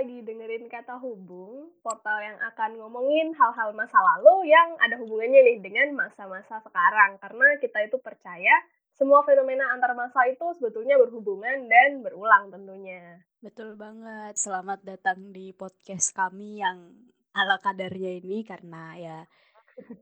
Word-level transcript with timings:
lagi 0.00 0.24
dengerin 0.24 0.64
Kata 0.72 0.96
Hubung, 0.96 1.76
portal 1.84 2.24
yang 2.24 2.40
akan 2.40 2.80
ngomongin 2.80 3.36
hal-hal 3.36 3.76
masa 3.76 4.00
lalu 4.00 4.48
yang 4.48 4.72
ada 4.80 4.96
hubungannya 4.96 5.44
nih 5.44 5.58
dengan 5.60 5.92
masa-masa 5.92 6.56
sekarang. 6.64 7.20
Karena 7.20 7.60
kita 7.60 7.84
itu 7.84 8.00
percaya 8.00 8.64
semua 8.96 9.20
fenomena 9.28 9.68
antar 9.76 9.92
masa 9.92 10.24
itu 10.24 10.40
sebetulnya 10.56 10.96
berhubungan 10.96 11.68
dan 11.68 12.00
berulang 12.00 12.48
tentunya. 12.48 13.20
Betul 13.44 13.76
banget. 13.76 14.40
Selamat 14.40 14.80
datang 14.88 15.36
di 15.36 15.52
podcast 15.52 16.16
kami 16.16 16.64
yang 16.64 16.96
ala 17.36 17.60
kadarnya 17.60 18.24
ini 18.24 18.40
karena 18.40 18.96
ya 18.96 19.18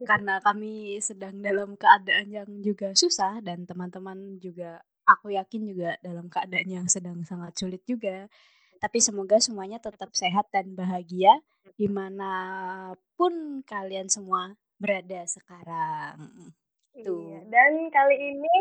karena 0.07 0.39
kami 0.39 0.95
sedang 1.03 1.43
dalam 1.43 1.75
keadaan 1.75 2.31
yang 2.31 2.47
juga 2.63 2.95
susah 2.95 3.43
dan 3.43 3.67
teman-teman 3.67 4.39
juga 4.39 4.79
aku 5.03 5.35
yakin 5.35 5.75
juga 5.75 5.99
dalam 5.99 6.31
keadaan 6.31 6.71
yang 6.71 6.87
sedang 6.87 7.19
sangat 7.27 7.51
sulit 7.59 7.83
juga. 7.83 8.31
Tapi 8.79 9.03
semoga 9.03 9.37
semuanya 9.43 9.77
tetap 9.77 10.09
sehat 10.15 10.47
dan 10.55 10.71
bahagia 10.73 11.35
di 11.75 11.87
mana 11.91 12.31
pun 13.19 13.63
kalian 13.67 14.07
semua 14.07 14.55
berada 14.79 15.27
sekarang. 15.27 16.51
Tuh. 16.95 17.35
Iya. 17.35 17.39
Dan 17.51 17.91
kali 17.91 18.15
ini 18.15 18.57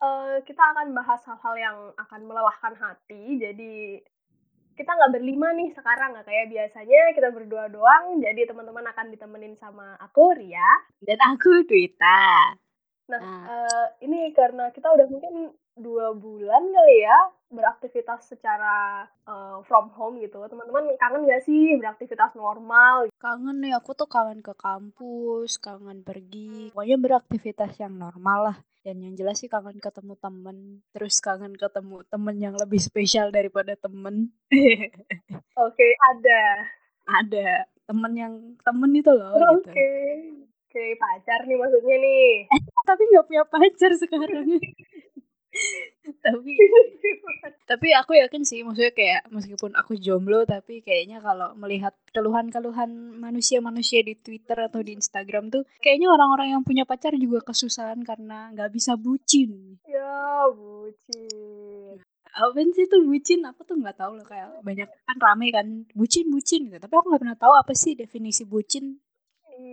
uh, 0.00 0.38
kita 0.46 0.62
akan 0.74 0.94
bahas 0.94 1.20
hal-hal 1.26 1.54
yang 1.58 1.78
akan 1.98 2.20
melelahkan 2.26 2.74
hati. 2.78 3.38
Jadi 3.42 4.00
kita 4.78 4.96
nggak 4.96 5.12
berlima 5.12 5.52
nih 5.52 5.76
sekarang 5.76 6.16
nggak 6.16 6.24
kayak 6.30 6.46
biasanya 6.48 7.00
kita 7.12 7.28
berdua 7.34 7.68
doang. 7.68 8.22
Jadi 8.22 8.48
teman-teman 8.48 8.86
akan 8.94 9.06
ditemenin 9.12 9.54
sama 9.58 9.98
aku 10.00 10.32
Ria 10.38 10.70
dan 11.02 11.18
aku 11.20 11.66
Twita. 11.66 12.54
Nah, 13.10 13.18
nah. 13.18 13.42
Uh, 13.50 13.86
ini 14.06 14.30
karena 14.30 14.70
kita 14.70 14.86
udah 14.86 15.06
mungkin 15.10 15.50
dua 15.74 16.12
bulan 16.14 16.62
kali 16.70 16.96
ya 17.02 17.18
beraktivitas 17.50 18.30
secara 18.30 19.02
uh, 19.26 19.58
from 19.66 19.90
home 19.90 20.22
gitu. 20.22 20.38
Teman-teman 20.46 20.94
kangen 20.94 21.26
gak 21.26 21.42
sih 21.42 21.74
beraktivitas 21.74 22.38
normal? 22.38 23.10
Kangen 23.18 23.58
nih, 23.58 23.74
aku 23.74 23.98
tuh 23.98 24.06
kangen 24.06 24.38
ke 24.38 24.54
kampus, 24.54 25.58
kangen 25.58 26.06
pergi. 26.06 26.70
Pokoknya 26.70 26.96
beraktivitas 27.02 27.74
yang 27.82 27.98
normal 27.98 28.54
lah. 28.54 28.56
Dan 28.80 29.02
yang 29.04 29.18
jelas 29.18 29.42
sih 29.42 29.50
kangen 29.50 29.82
ketemu 29.82 30.14
temen. 30.22 30.86
Terus 30.94 31.18
kangen 31.18 31.58
ketemu 31.58 32.06
temen 32.06 32.36
yang 32.38 32.54
lebih 32.54 32.78
spesial 32.78 33.34
daripada 33.34 33.74
temen. 33.74 34.30
Oke, 34.54 34.94
okay, 35.58 35.92
ada. 36.14 36.42
Ada. 37.10 37.66
Temen 37.90 38.12
yang 38.14 38.34
temen 38.62 38.90
itu 38.94 39.10
loh. 39.10 39.34
Oke. 39.34 39.66
Okay. 39.66 40.06
Gitu. 40.22 40.50
Oke, 40.70 40.94
pacar 41.02 41.50
nih 41.50 41.58
maksudnya 41.58 41.98
nih. 41.98 42.46
tapi 42.86 43.02
nggak 43.10 43.26
punya 43.26 43.42
pacar 43.42 43.90
sekarang. 43.98 44.54
tapi 46.22 46.54
tapi 47.70 47.88
aku 47.90 48.14
yakin 48.14 48.46
sih 48.46 48.62
maksudnya 48.62 48.94
kayak 48.94 49.26
meskipun 49.34 49.74
aku 49.74 49.98
jomblo 49.98 50.46
tapi 50.46 50.78
kayaknya 50.78 51.18
kalau 51.18 51.58
melihat 51.58 51.90
keluhan-keluhan 52.14 53.18
manusia-manusia 53.18 54.06
di 54.06 54.14
Twitter 54.14 54.70
atau 54.70 54.78
di 54.78 54.94
Instagram 54.94 55.50
tuh 55.50 55.66
kayaknya 55.82 56.14
orang-orang 56.14 56.54
yang 56.54 56.62
punya 56.62 56.86
pacar 56.86 57.18
juga 57.18 57.42
kesusahan 57.42 58.06
karena 58.06 58.54
nggak 58.54 58.70
bisa 58.70 58.94
bucin. 58.94 59.74
Ya 59.90 60.46
bucin. 60.54 61.98
Apa 62.30 62.62
sih 62.62 62.86
tuh 62.86 63.02
bucin? 63.02 63.42
Aku 63.42 63.66
tuh 63.66 63.74
nggak 63.74 63.98
tahu 63.98 64.22
loh 64.22 64.26
kayak 64.30 64.62
banyak 64.62 64.86
kan 64.86 65.18
rame 65.18 65.50
kan 65.50 65.66
bucin 65.98 66.30
bucin 66.30 66.70
gitu. 66.70 66.78
Tapi 66.78 66.94
aku 66.94 67.10
nggak 67.10 67.22
pernah 67.26 67.38
tahu 67.42 67.58
apa 67.58 67.74
sih 67.74 67.98
definisi 67.98 68.46
bucin 68.46 69.02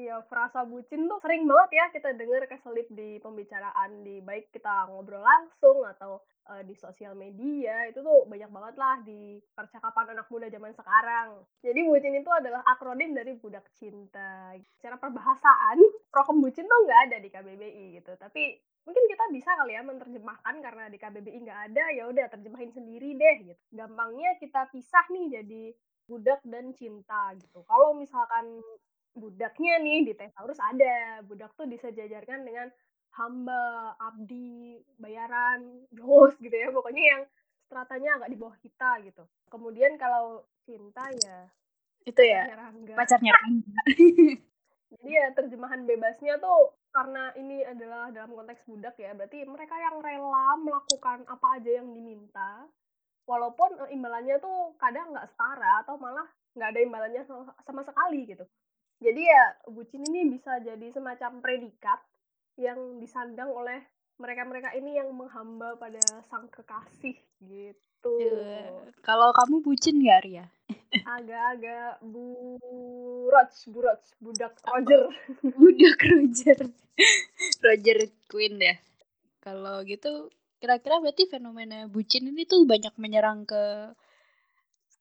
Iya, 0.08 0.24
frasa 0.24 0.64
bucin 0.64 1.04
tuh 1.12 1.20
sering 1.20 1.44
banget 1.44 1.84
ya 1.84 1.86
kita 1.92 2.16
dengar 2.16 2.48
keselip 2.48 2.88
di 2.96 3.20
pembicaraan 3.20 4.08
di 4.08 4.24
baik 4.24 4.56
kita 4.56 4.88
ngobrol 4.88 5.20
langsung 5.20 5.84
atau 5.84 6.24
uh, 6.48 6.64
di 6.64 6.72
sosial 6.80 7.12
media 7.12 7.92
itu 7.92 8.00
tuh 8.00 8.24
banyak 8.24 8.48
banget 8.48 8.76
lah 8.80 9.04
di 9.04 9.36
percakapan 9.52 10.16
anak 10.16 10.32
muda 10.32 10.48
zaman 10.48 10.72
sekarang. 10.72 11.44
Jadi 11.60 11.80
bucin 11.84 12.16
itu 12.16 12.32
adalah 12.32 12.64
akronim 12.64 13.12
dari 13.12 13.36
budak 13.36 13.68
cinta. 13.76 14.56
Secara 14.80 14.96
perbahasaan, 14.96 15.76
prokem 16.08 16.40
bucin 16.40 16.64
tuh 16.64 16.80
nggak 16.88 17.02
ada 17.12 17.18
di 17.20 17.28
KBBI 17.28 18.00
gitu. 18.00 18.16
Tapi 18.16 18.64
mungkin 18.88 19.04
kita 19.12 19.28
bisa 19.36 19.60
kali 19.60 19.76
ya 19.76 19.84
menerjemahkan 19.84 20.56
karena 20.64 20.88
di 20.88 20.96
KBBI 21.04 21.38
nggak 21.44 21.62
ada 21.68 21.84
ya 21.92 22.08
udah 22.08 22.32
terjemahin 22.32 22.72
sendiri 22.72 23.12
deh 23.12 23.36
gitu. 23.44 23.60
Gampangnya 23.76 24.40
kita 24.40 24.72
pisah 24.72 25.04
nih 25.12 25.44
jadi 25.44 25.64
budak 26.08 26.40
dan 26.48 26.72
cinta 26.72 27.36
gitu. 27.36 27.68
Kalau 27.68 27.92
misalkan 27.92 28.64
budaknya 29.18 29.82
nih 29.82 30.06
di 30.06 30.14
Tesaurus 30.14 30.62
ada. 30.62 31.26
Budak 31.26 31.58
tuh 31.58 31.66
bisa 31.66 31.90
disejajarkan 31.90 32.46
dengan 32.46 32.68
hamba, 33.18 33.98
abdi, 33.98 34.78
bayaran, 35.02 35.90
bos 35.90 36.38
gitu 36.38 36.54
ya. 36.54 36.70
Pokoknya 36.70 37.04
yang 37.04 37.22
stratanya 37.68 38.22
agak 38.22 38.30
di 38.32 38.38
bawah 38.38 38.58
kita 38.62 38.90
gitu. 39.04 39.24
Kemudian 39.52 40.00
kalau 40.00 40.46
cinta 40.64 41.04
ya 41.20 41.50
itu 42.08 42.22
ya 42.24 42.48
Rangga. 42.56 42.96
pacarnya 42.96 43.34
Rangga. 43.36 43.82
Jadi 44.88 45.12
ya 45.12 45.28
terjemahan 45.36 45.84
bebasnya 45.84 46.40
tuh 46.40 46.80
karena 46.96 47.36
ini 47.36 47.60
adalah 47.68 48.08
dalam 48.16 48.32
konteks 48.32 48.64
budak 48.64 48.96
ya, 48.96 49.12
berarti 49.12 49.44
mereka 49.44 49.76
yang 49.76 50.00
rela 50.00 50.56
melakukan 50.56 51.28
apa 51.28 51.60
aja 51.60 51.84
yang 51.84 51.92
diminta, 51.92 52.64
walaupun 53.28 53.76
eh, 53.84 53.92
imbalannya 53.92 54.40
tuh 54.40 54.80
kadang 54.80 55.12
nggak 55.12 55.28
setara 55.28 55.84
atau 55.84 56.00
malah 56.00 56.26
nggak 56.56 56.72
ada 56.72 56.80
imbalannya 56.80 57.22
sama 57.68 57.84
sekali 57.84 58.32
gitu. 58.32 58.48
Jadi 58.98 59.22
ya 59.22 59.44
bucin 59.70 60.02
ini 60.10 60.26
bisa 60.34 60.58
jadi 60.58 60.90
semacam 60.90 61.38
predikat 61.42 62.02
yang 62.58 62.98
disandang 62.98 63.54
oleh 63.54 63.86
mereka-mereka 64.18 64.74
ini 64.74 64.98
yang 64.98 65.14
menghamba 65.14 65.78
pada 65.78 66.02
sang 66.26 66.50
kekasih 66.50 67.14
gitu. 67.46 68.14
Yeah. 68.18 68.90
Kalau 69.06 69.30
kamu 69.30 69.62
bucin 69.62 70.02
gak 70.02 70.26
Ria? 70.26 70.46
Agak-agak 71.06 72.02
buroc, 72.02 73.52
buroc, 73.70 74.02
budak 74.18 74.58
Roger. 74.66 75.14
budak 75.46 76.00
Roger. 76.02 76.60
Roger 77.62 77.98
Queen 78.26 78.58
ya. 78.58 78.76
Kalau 79.46 79.86
gitu 79.86 80.34
kira-kira 80.58 80.98
berarti 80.98 81.30
fenomena 81.30 81.86
bucin 81.86 82.34
ini 82.34 82.50
tuh 82.50 82.66
banyak 82.66 82.98
menyerang 82.98 83.46
ke 83.46 83.94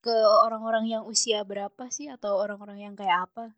ke 0.05 0.13
orang-orang 0.45 0.85
yang 0.87 1.03
usia 1.09 1.41
berapa 1.43 1.89
sih 1.89 2.13
atau 2.13 2.37
orang-orang 2.37 2.85
yang 2.85 2.95
kayak 2.95 3.33
apa? 3.33 3.57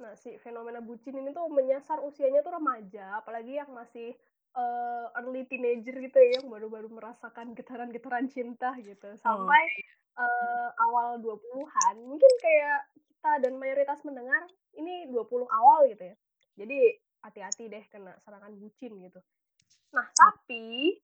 Nah, 0.00 0.16
si 0.16 0.40
fenomena 0.40 0.80
bucin 0.80 1.20
ini 1.20 1.30
tuh 1.36 1.52
menyasar 1.52 2.00
usianya 2.00 2.40
tuh 2.40 2.56
remaja, 2.56 3.20
apalagi 3.20 3.60
yang 3.60 3.68
masih 3.76 4.16
uh, 4.56 5.12
early 5.20 5.44
teenager 5.44 5.92
gitu 5.92 6.16
ya, 6.16 6.40
yang 6.40 6.48
baru-baru 6.48 6.88
merasakan 6.88 7.52
getaran-getaran 7.52 8.26
cinta 8.32 8.72
gitu. 8.80 9.12
Sampai 9.20 9.64
oh. 10.16 10.24
uh, 10.24 10.68
awal 10.88 11.20
20-an, 11.20 12.00
mungkin 12.08 12.32
kayak 12.40 12.88
kita 12.96 13.32
dan 13.44 13.60
mayoritas 13.60 14.00
mendengar 14.08 14.48
ini 14.80 15.04
20 15.12 15.44
awal 15.44 15.84
gitu 15.92 16.08
ya. 16.08 16.16
Jadi 16.56 16.80
hati-hati 17.20 17.68
deh 17.68 17.84
kena 17.92 18.16
serangan 18.24 18.56
bucin 18.56 18.96
gitu. 19.04 19.20
Nah, 19.92 20.08
tapi 20.16 20.96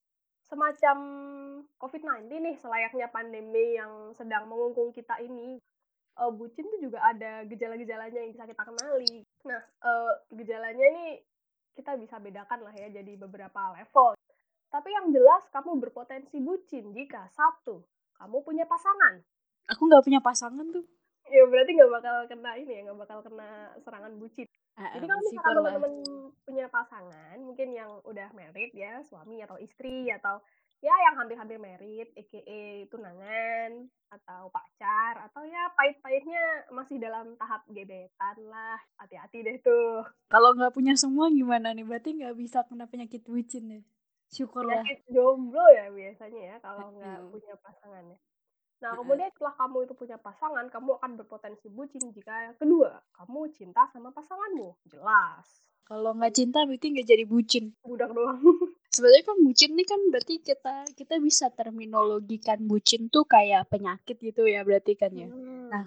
semacam 0.47 0.97
COVID-19 1.77 2.33
nih, 2.33 2.57
selayaknya 2.57 3.13
pandemi 3.13 3.77
yang 3.77 4.17
sedang 4.17 4.49
mengungkung 4.49 4.95
kita 4.97 5.21
ini, 5.21 5.61
uh, 6.21 6.33
bucin 6.33 6.67
tuh 6.67 6.81
juga 6.81 6.99
ada 7.05 7.45
gejala-gejalanya 7.45 8.19
yang 8.25 8.33
bisa 8.33 8.49
kita 8.49 8.63
kenali. 8.65 9.25
Nah, 9.45 9.63
uh, 9.85 10.13
gejalanya 10.33 10.85
ini 10.85 11.07
kita 11.77 11.95
bisa 12.01 12.17
bedakan 12.17 12.65
lah 12.65 12.75
ya 12.75 12.89
jadi 12.89 13.13
beberapa 13.21 13.77
level. 13.77 14.17
Tapi 14.73 14.89
yang 14.91 15.13
jelas 15.13 15.45
kamu 15.53 15.79
berpotensi 15.79 16.41
bucin 16.41 16.91
jika 16.97 17.29
satu, 17.37 17.85
kamu 18.17 18.43
punya 18.43 18.65
pasangan. 18.65 19.21
Aku 19.71 19.87
nggak 19.87 20.05
punya 20.05 20.21
pasangan 20.25 20.67
tuh. 20.73 20.85
Ya 21.27 21.43
berarti 21.43 21.75
nggak 21.75 21.91
bakal 21.91 22.17
kena 22.31 22.53
ini 22.55 22.71
ya, 22.71 22.81
nggak 22.87 23.01
bakal 23.03 23.19
kena 23.21 23.75
serangan 23.83 24.15
bucin. 24.17 24.47
Uh, 24.77 24.93
Jadi 24.95 25.07
kalau 25.09 25.23
misalkan 25.25 25.55
teman-teman 25.59 25.95
punya 26.47 26.67
pasangan, 26.71 27.37
mungkin 27.43 27.69
yang 27.75 27.91
udah 28.07 28.29
married 28.37 28.73
ya, 28.77 29.03
suami 29.09 29.43
atau 29.43 29.59
istri 29.59 30.07
atau 30.13 30.39
ya 30.85 30.95
yang 31.09 31.15
hampir-hampir 31.19 31.57
merit, 31.57 32.13
EKE 32.15 32.87
tunangan 32.93 33.89
atau 34.13 34.49
pacar 34.55 35.19
atau 35.27 35.43
ya 35.43 35.73
pahit-pahitnya 35.75 36.71
masih 36.71 37.01
dalam 37.01 37.35
tahap 37.41 37.65
gebetan 37.71 38.37
lah. 38.47 38.79
Hati-hati 39.01 39.43
deh 39.43 39.57
tuh. 39.65 40.05
Kalau 40.29 40.55
nggak 40.55 40.75
punya 40.77 40.95
semua 40.95 41.33
gimana 41.33 41.73
nih? 41.73 41.87
Berarti 41.87 42.17
nggak 42.17 42.37
bisa 42.37 42.63
kena 42.69 42.87
penyakit 42.87 43.25
bucin 43.25 43.81
ya? 43.81 43.81
Syukurlah. 44.31 44.83
Penyakit 44.83 45.01
jomblo 45.11 45.65
ya 45.73 45.91
biasanya 45.91 46.41
ya 46.43 46.57
kalau 46.61 46.93
nggak 46.95 47.21
punya 47.31 47.55
pasangan 47.63 48.05
ya. 48.13 48.19
Nah, 48.77 48.93
kemudian 48.93 49.33
setelah 49.33 49.57
kamu 49.57 49.89
itu 49.89 49.95
punya 49.97 50.21
pasangan, 50.21 50.69
kamu 50.69 51.01
akan 51.01 51.17
berpotensi 51.17 51.73
bucin 51.73 52.13
jika 52.13 52.53
yang 52.53 52.57
kedua, 52.61 53.01
kamu 53.17 53.49
cinta 53.57 53.89
sama 53.89 54.13
pasanganmu. 54.13 54.77
Jelas. 54.85 55.65
Kalau 55.89 56.13
nggak 56.13 56.35
cinta 56.37 56.69
berarti 56.69 56.93
nggak 56.93 57.09
jadi 57.09 57.25
bucin. 57.25 57.73
Budak 57.81 58.13
doang. 58.13 58.37
sebenarnya 58.97 59.25
kan 59.29 59.39
bucin 59.45 59.71
nih 59.77 59.85
kan 59.85 60.01
berarti 60.09 60.35
kita 60.41 60.75
kita 60.97 61.15
bisa 61.21 61.53
terminologikan 61.53 62.65
bucin 62.65 63.13
tuh 63.13 63.29
kayak 63.29 63.69
penyakit 63.69 64.17
gitu 64.17 64.49
ya 64.49 64.65
berarti 64.65 64.97
kan 64.97 65.13
ya. 65.13 65.29
Hmm. 65.29 65.69
Nah, 65.69 65.85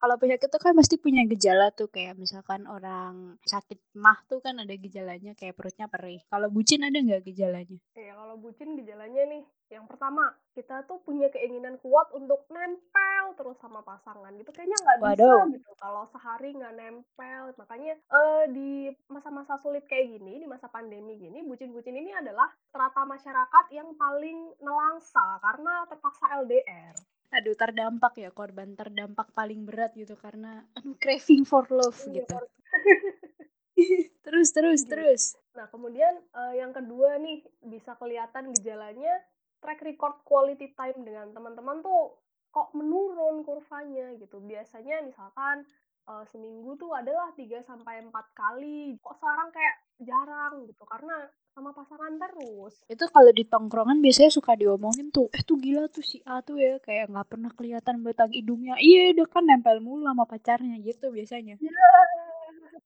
kalau 0.00 0.16
penyakit 0.16 0.48
itu 0.48 0.56
kan 0.56 0.72
pasti 0.72 0.96
punya 0.96 1.28
gejala 1.28 1.68
tuh 1.76 1.92
kayak 1.92 2.16
misalkan 2.16 2.64
orang 2.64 3.36
sakit 3.44 3.76
mah 4.00 4.16
tuh 4.24 4.40
kan 4.40 4.56
ada 4.56 4.72
gejalanya 4.72 5.36
kayak 5.36 5.52
perutnya 5.52 5.92
perih. 5.92 6.24
Kalau 6.32 6.48
bucin 6.48 6.80
ada 6.80 6.96
nggak 6.96 7.28
gejalanya? 7.28 7.76
Iya, 7.92 8.16
kalau 8.16 8.40
bucin 8.40 8.80
gejalanya 8.80 9.28
nih, 9.28 9.44
yang 9.68 9.84
pertama 9.84 10.32
kita 10.56 10.88
tuh 10.88 11.04
punya 11.04 11.28
keinginan 11.28 11.76
kuat 11.84 12.08
untuk 12.16 12.48
nempel 12.48 13.36
terus 13.36 13.60
sama 13.60 13.84
pasangan 13.84 14.32
gitu. 14.40 14.48
Kayaknya 14.56 14.78
nggak 14.80 14.98
bisa 15.04 15.32
gitu 15.60 15.70
kalau 15.76 16.02
sehari 16.08 16.56
nggak 16.56 16.74
nempel. 16.80 17.42
Makanya 17.60 17.94
eh, 18.00 18.44
di 18.48 18.70
masa-masa 19.12 19.60
sulit 19.60 19.84
kayak 19.84 20.16
gini, 20.16 20.40
di 20.40 20.48
masa 20.48 20.72
pandemi 20.72 21.20
gini, 21.20 21.44
bucin-bucin 21.44 22.00
ini 22.00 22.16
adalah 22.16 22.48
strata 22.72 23.04
masyarakat 23.04 23.64
yang 23.76 23.92
paling 24.00 24.56
nelangsa 24.64 25.36
karena 25.44 25.84
terpaksa 25.92 26.40
LDR. 26.40 26.96
Aduh 27.30 27.54
terdampak 27.54 28.18
ya 28.18 28.34
korban 28.34 28.74
terdampak 28.74 29.30
paling 29.30 29.62
berat 29.62 29.94
gitu 29.94 30.18
karena 30.18 30.66
aduh 30.74 30.98
craving 30.98 31.46
for 31.46 31.62
love 31.70 31.94
Iya, 32.10 32.26
gitu. 32.26 32.36
terus 34.26 34.48
terus 34.50 34.80
Gitu. 34.82 34.90
terus. 34.92 35.22
Nah, 35.54 35.66
kemudian 35.70 36.14
eh, 36.34 36.54
yang 36.58 36.74
kedua 36.74 37.18
nih 37.22 37.42
bisa 37.62 37.94
kelihatan 37.98 38.50
gejalanya 38.54 39.14
track 39.62 39.80
record 39.82 40.22
quality 40.26 40.74
time 40.74 41.06
dengan 41.06 41.30
teman-teman 41.30 41.82
tuh 41.82 42.18
kok 42.50 42.74
menurun 42.74 43.46
kurvanya 43.46 44.18
gitu. 44.18 44.42
Biasanya 44.42 45.06
misalkan 45.06 45.62
eh, 46.10 46.24
seminggu 46.26 46.74
tuh 46.74 46.90
adalah 46.90 47.30
3 47.32 47.62
sampai 47.62 48.02
4 48.02 48.26
kali. 48.34 48.98
Kok 48.98 49.14
sekarang 49.16 49.48
kayak 49.54 49.76
jarang 50.00 50.54
gitu 50.66 50.82
karena 50.84 51.16
sama 51.50 51.70
pasangan 51.74 52.14
terus. 52.16 52.74
Itu 52.86 53.04
kalau 53.10 53.30
di 53.30 53.44
tongkrongan 53.44 53.98
biasanya 53.98 54.30
suka 54.30 54.54
diomongin 54.54 55.10
tuh, 55.10 55.30
eh 55.34 55.42
tuh 55.42 55.58
gila 55.58 55.90
tuh 55.90 56.02
si 56.02 56.22
A 56.24 56.40
tuh 56.42 56.56
ya 56.58 56.78
kayak 56.78 57.10
nggak 57.10 57.26
pernah 57.26 57.50
kelihatan 57.54 58.02
batang 58.02 58.30
hidungnya. 58.30 58.78
Iya, 58.78 59.14
dia 59.14 59.26
kan 59.26 59.46
nempel 59.46 59.78
mulu 59.82 60.06
sama 60.06 60.24
pacarnya 60.26 60.78
gitu 60.82 61.10
biasanya. 61.10 61.58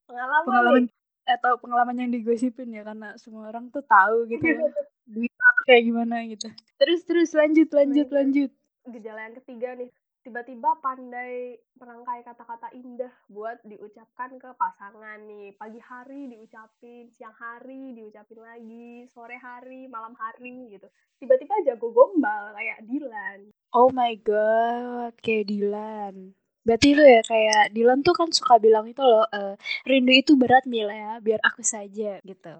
Pengalaman, 0.08 0.44
Pengalaman 0.44 0.82
nih. 0.88 0.92
atau 1.24 1.52
pengalaman 1.56 1.96
yang 2.04 2.10
digosipin 2.12 2.68
ya 2.72 2.82
karena 2.84 3.16
semua 3.16 3.48
orang 3.48 3.72
tuh 3.72 3.84
tahu 3.84 4.28
gitu 4.28 4.44
loh. 4.44 4.68
Duit 5.12 5.32
kayak 5.64 5.82
gimana 5.88 6.16
gitu. 6.28 6.48
Terus 6.76 7.00
terus 7.08 7.30
lanjut 7.32 7.68
lanjut 7.72 8.08
Nah, 8.08 8.16
lanjut. 8.20 8.50
Gejala 8.84 9.20
yang 9.28 9.36
ketiga 9.40 9.68
nih, 9.80 9.88
tiba-tiba 10.24 10.80
pandai 10.80 11.60
merangkai 11.76 12.24
kata-kata 12.24 12.72
indah 12.72 13.12
buat 13.28 13.60
diucapkan 13.60 14.32
ke 14.40 14.50
pasangan 14.56 15.20
nih. 15.28 15.52
Pagi 15.60 15.76
hari 15.84 16.32
diucapin, 16.32 17.12
siang 17.12 17.36
hari 17.36 17.92
diucapin 17.92 18.40
lagi, 18.40 19.04
sore 19.12 19.36
hari, 19.36 19.84
malam 19.92 20.16
hari 20.16 20.72
gitu. 20.72 20.88
Tiba-tiba 21.20 21.60
jago 21.68 21.92
gombal 21.92 22.56
kayak 22.56 22.88
Dilan. 22.88 23.52
Oh 23.76 23.92
my 23.92 24.16
god, 24.24 25.12
kayak 25.20 25.52
Dilan. 25.52 26.32
Berarti 26.64 26.96
itu 26.96 27.04
ya 27.04 27.20
kayak 27.20 27.76
Dilan 27.76 28.00
tuh 28.00 28.16
kan 28.16 28.32
suka 28.32 28.56
bilang 28.56 28.88
itu 28.88 29.04
loh, 29.04 29.28
eh, 29.28 29.60
rindu 29.84 30.16
itu 30.16 30.40
berat 30.40 30.64
Mila 30.64 30.96
ya, 30.96 31.12
biar 31.20 31.44
aku 31.44 31.60
saja 31.60 32.16
gitu. 32.24 32.56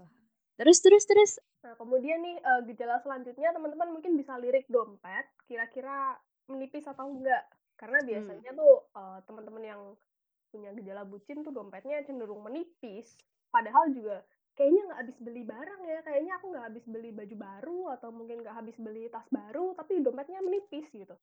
Terus 0.61 0.79
terus 0.85 1.05
terus. 1.09 1.33
Nah, 1.65 1.73
kemudian 1.81 2.21
nih 2.21 2.37
eh, 2.37 2.61
gejala 2.69 3.01
selanjutnya 3.01 3.57
teman-teman 3.57 3.97
mungkin 3.97 4.21
bisa 4.21 4.37
lirik 4.37 4.69
dompet, 4.69 5.25
kira-kira 5.49 6.21
menipis 6.49 6.85
atau 6.87 7.09
enggak. 7.11 7.45
Karena 7.75 7.99
biasanya 8.05 8.51
tuh 8.55 8.75
eh, 8.95 9.19
teman-teman 9.27 9.65
yang 9.65 9.83
punya 10.55 10.71
gejala 10.79 11.03
bucin 11.03 11.43
tuh 11.43 11.51
dompetnya 11.51 12.03
cenderung 12.07 12.45
menipis. 12.47 13.19
Padahal 13.51 13.91
juga 13.91 14.23
kayaknya 14.55 14.83
nggak 14.87 15.01
habis 15.03 15.19
beli 15.19 15.43
barang 15.43 15.83
ya. 15.83 15.99
Kayaknya 16.07 16.33
aku 16.39 16.47
nggak 16.55 16.67
habis 16.71 16.85
beli 16.87 17.11
baju 17.11 17.37
baru 17.37 17.81
atau 17.99 18.09
mungkin 18.15 18.37
nggak 18.47 18.57
habis 18.57 18.77
beli 18.79 19.11
tas 19.11 19.27
baru, 19.31 19.75
tapi 19.75 19.99
dompetnya 19.99 20.39
menipis 20.43 20.87
gitu. 20.95 21.17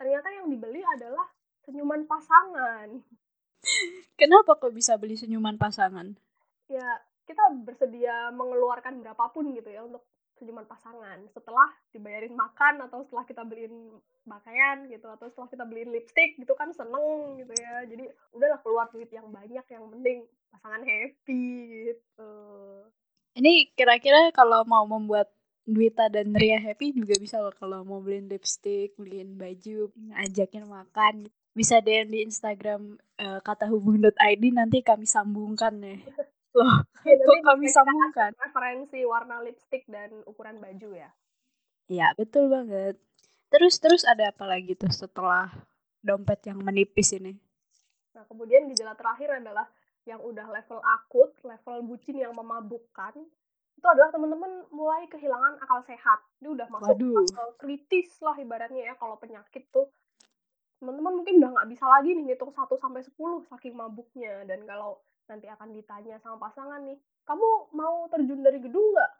Ternyata 0.00 0.28
yang 0.32 0.48
dibeli 0.48 0.80
adalah 0.80 1.28
senyuman 1.60 2.08
pasangan. 2.08 2.88
Kenapa 4.20 4.56
kok 4.56 4.72
bisa 4.72 4.96
beli 4.96 5.20
senyuman 5.20 5.60
pasangan? 5.60 6.16
Ya, 6.72 7.04
kita 7.28 7.52
bersedia 7.60 8.32
mengeluarkan 8.32 9.04
berapapun 9.04 9.52
gitu 9.52 9.68
ya 9.68 9.84
untuk 9.84 10.02
senyuman 10.40 10.64
pasangan 10.64 11.20
setelah 11.36 11.68
dibayarin 11.92 12.32
makan 12.32 12.80
atau 12.88 13.04
setelah 13.04 13.28
kita 13.28 13.44
beliin 13.44 13.92
pakaian 14.24 14.88
gitu 14.88 15.04
atau 15.12 15.28
setelah 15.28 15.52
kita 15.52 15.64
beliin 15.68 15.92
lipstick 15.92 16.40
gitu 16.40 16.56
kan 16.56 16.72
seneng 16.72 17.36
gitu 17.36 17.52
ya 17.60 17.84
jadi 17.84 18.08
udahlah 18.32 18.60
keluar 18.64 18.88
duit 18.88 19.12
yang 19.12 19.28
banyak 19.28 19.64
yang 19.68 19.84
penting 19.92 20.24
pasangan 20.48 20.82
happy 20.82 21.46
gitu 21.92 22.32
Ini 23.36 23.70
kira-kira 23.78 24.34
kalau 24.34 24.66
mau 24.66 24.82
membuat 24.88 25.30
Dwita 25.70 26.10
dan 26.10 26.34
Ria 26.34 26.58
happy 26.58 26.96
juga 26.96 27.14
bisa 27.20 27.38
loh 27.38 27.54
kalau 27.54 27.86
mau 27.86 28.02
beliin 28.02 28.26
lipstick, 28.26 28.98
beliin 28.98 29.38
baju, 29.38 29.92
ngajakin 29.94 30.66
makan. 30.66 31.30
Bisa 31.54 31.78
DM 31.78 32.10
di 32.10 32.26
Instagram 32.26 32.98
eh, 33.22 33.38
kata 33.38 33.70
hubung.id 33.70 34.44
nanti 34.50 34.82
kami 34.82 35.06
sambungkan 35.06 35.78
ya. 35.78 35.94
Loh, 36.56 36.82
ya, 37.06 37.14
kok 37.16 37.40
kami 37.46 37.66
sambungkan? 37.70 38.30
referensi 38.36 39.00
warna 39.06 39.38
lipstick 39.40 39.86
dan 39.86 40.10
ukuran 40.26 40.58
baju 40.58 40.90
ya 40.94 41.10
Iya, 41.90 42.14
betul 42.14 42.46
banget. 42.46 42.94
Terus 43.50 43.82
terus 43.82 44.06
ada 44.06 44.30
apa 44.30 44.46
lagi 44.46 44.78
tuh 44.78 44.94
setelah 44.94 45.50
dompet 46.00 46.46
yang 46.46 46.62
menipis 46.62 47.10
ini? 47.12 47.34
nah 48.10 48.26
kemudian 48.26 48.66
gejala 48.66 48.98
terakhir 48.98 49.38
adalah 49.38 49.70
yang 50.02 50.18
udah 50.18 50.42
level 50.50 50.82
akut 50.82 51.30
level 51.46 51.76
bucin 51.86 52.18
yang 52.18 52.34
memabukkan 52.34 53.14
itu 53.78 53.86
adalah 53.86 54.10
teman-teman 54.10 54.66
mulai 54.74 55.06
kehilangan 55.08 55.56
akal 55.62 55.80
sehat 55.86 56.20
ini 56.42 56.52
udah 56.52 56.66
masuk 56.68 56.98
Waduh. 57.00 57.54
kritis 57.56 58.18
lah 58.20 58.34
ibaratnya 58.36 58.92
ya 58.92 58.94
kalau 58.98 59.16
penyakit 59.16 59.70
tuh 59.70 59.88
teman-teman 60.82 61.22
mungkin 61.22 61.38
udah 61.38 61.50
nggak 61.54 61.68
bisa 61.70 61.84
lagi 61.86 62.12
nih 62.12 62.34
ngitung 62.34 62.50
1 62.52 62.66
sampai 62.76 63.00
10 63.00 63.48
saking 63.48 63.74
mabuknya 63.78 64.44
dan 64.44 64.66
kalau 64.66 64.98
nanti 65.30 65.46
akan 65.46 65.70
ditanya 65.70 66.18
sama 66.18 66.50
pasangan 66.50 66.82
nih 66.82 66.98
kamu 67.22 67.70
mau 67.78 68.10
terjun 68.10 68.42
dari 68.42 68.58
gedung 68.58 68.90
nggak? 68.90 69.10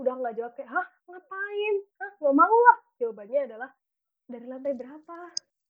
Udah 0.00 0.16
nggak 0.16 0.34
jawab 0.40 0.52
kayak 0.56 0.72
hah 0.72 0.86
ngapain? 1.04 1.76
Hah 2.00 2.12
nggak 2.16 2.36
mau 2.40 2.56
lah. 2.56 2.78
Jawabannya 2.96 3.40
adalah 3.44 3.70
dari 4.24 4.46
lantai 4.48 4.72
berapa? 4.72 5.18